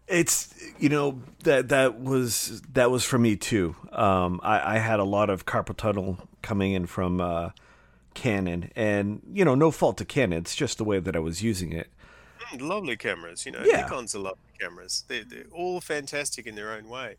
[0.06, 3.74] It's you know that that was that was for me too.
[3.92, 7.50] Um, I, I had a lot of carpal tunnel coming in from uh,
[8.14, 10.38] Canon, and you know, no fault to Canon.
[10.38, 11.88] It's just the way that I was using it.
[12.40, 13.62] Mm, lovely cameras, you know.
[13.64, 13.82] Yeah.
[13.82, 15.04] Nikon's are lovely cameras.
[15.08, 17.16] They're, they're all fantastic in their own way,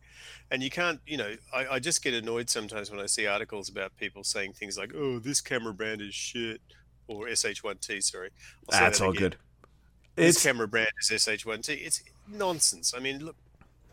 [0.49, 1.35] and you can't, you know.
[1.53, 4.93] I, I just get annoyed sometimes when I see articles about people saying things like,
[4.95, 6.61] "Oh, this camera brand is shit,"
[7.07, 8.03] or SH1T.
[8.03, 8.29] Sorry,
[8.71, 9.37] I'll That's that all good.
[10.15, 11.69] This It's camera brand is SH1T.
[11.85, 12.93] It's nonsense.
[12.95, 13.37] I mean, look,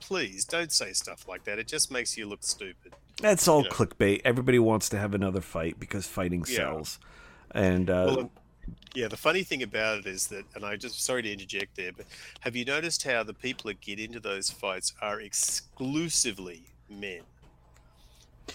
[0.00, 1.58] please don't say stuff like that.
[1.58, 2.94] It just makes you look stupid.
[3.20, 3.70] That's all you know.
[3.70, 4.20] clickbait.
[4.24, 6.56] Everybody wants to have another fight because fighting Yeah.
[6.56, 6.98] sells.
[7.50, 8.30] And uh, Well,
[8.94, 11.92] yeah, the funny thing about it is that, and I just sorry to interject there,
[11.92, 12.06] but
[12.40, 17.22] have you noticed how the people that get into those fights are exclusively men?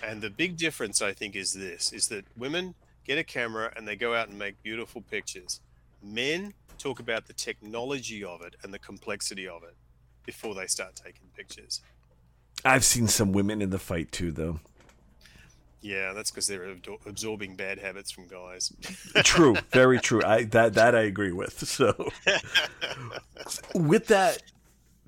[0.01, 2.75] And the big difference, I think, is this: is that women
[3.05, 5.59] get a camera and they go out and make beautiful pictures.
[6.01, 9.75] Men talk about the technology of it and the complexity of it
[10.25, 11.81] before they start taking pictures.
[12.65, 14.59] I've seen some women in the fight too, though.
[15.81, 16.75] Yeah, that's because they're
[17.05, 18.71] absorbing bad habits from guys.
[19.23, 20.21] true, very true.
[20.23, 21.67] I that that I agree with.
[21.67, 22.09] So,
[23.75, 24.41] with that,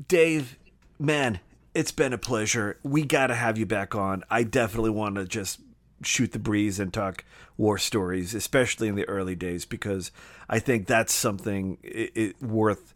[0.07, 0.57] Dave,
[0.99, 1.40] man,
[1.73, 2.77] it's been a pleasure.
[2.84, 4.23] We got to have you back on.
[4.30, 5.61] I definitely want to just
[6.03, 7.23] shoot the breeze and talk
[7.57, 10.11] war stories, especially in the early days, because
[10.49, 12.94] I think that's something it, it worth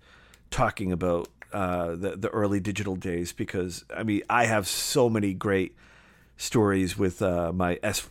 [0.52, 1.30] talking about.
[1.52, 5.76] Uh, the the early digital days, because I mean, I have so many great
[6.38, 8.08] stories with uh, my S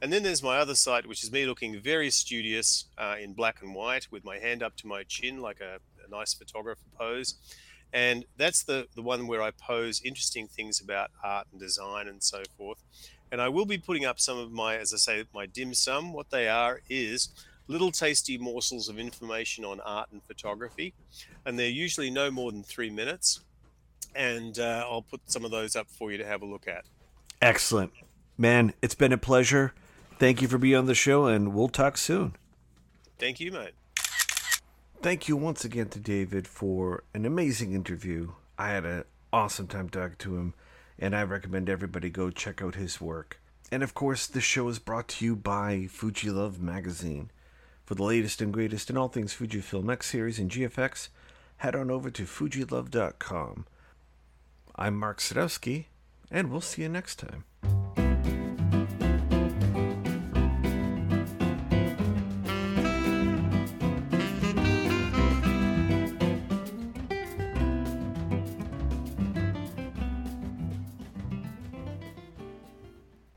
[0.00, 3.60] And then there's my other site, which is me looking very studious uh, in black
[3.60, 7.34] and white with my hand up to my chin, like a, a nice photographer pose
[7.92, 12.22] and that's the the one where I pose interesting things about art and design and
[12.22, 12.82] so forth.
[13.30, 16.12] And I will be putting up some of my, as I say, my dim sum.
[16.12, 17.28] What they are is
[17.66, 20.94] little tasty morsels of information on art and photography,
[21.44, 23.40] and they're usually no more than three minutes.
[24.14, 26.84] And uh, I'll put some of those up for you to have a look at.
[27.42, 27.92] Excellent,
[28.38, 28.72] man.
[28.80, 29.74] It's been a pleasure.
[30.18, 32.34] Thank you for being on the show, and we'll talk soon.
[33.18, 33.72] Thank you, mate.
[35.00, 38.32] Thank you once again to David for an amazing interview.
[38.58, 40.54] I had an awesome time talking to him,
[40.98, 43.40] and I recommend everybody go check out his work.
[43.70, 47.30] And of course, this show is brought to you by Fuji Love Magazine.
[47.84, 51.10] For the latest and greatest in all things Fujifilm X series and GFX,
[51.58, 53.66] head on over to fujilove.com.
[54.74, 55.84] I'm Mark Sadowski,
[56.28, 57.44] and we'll see you next time.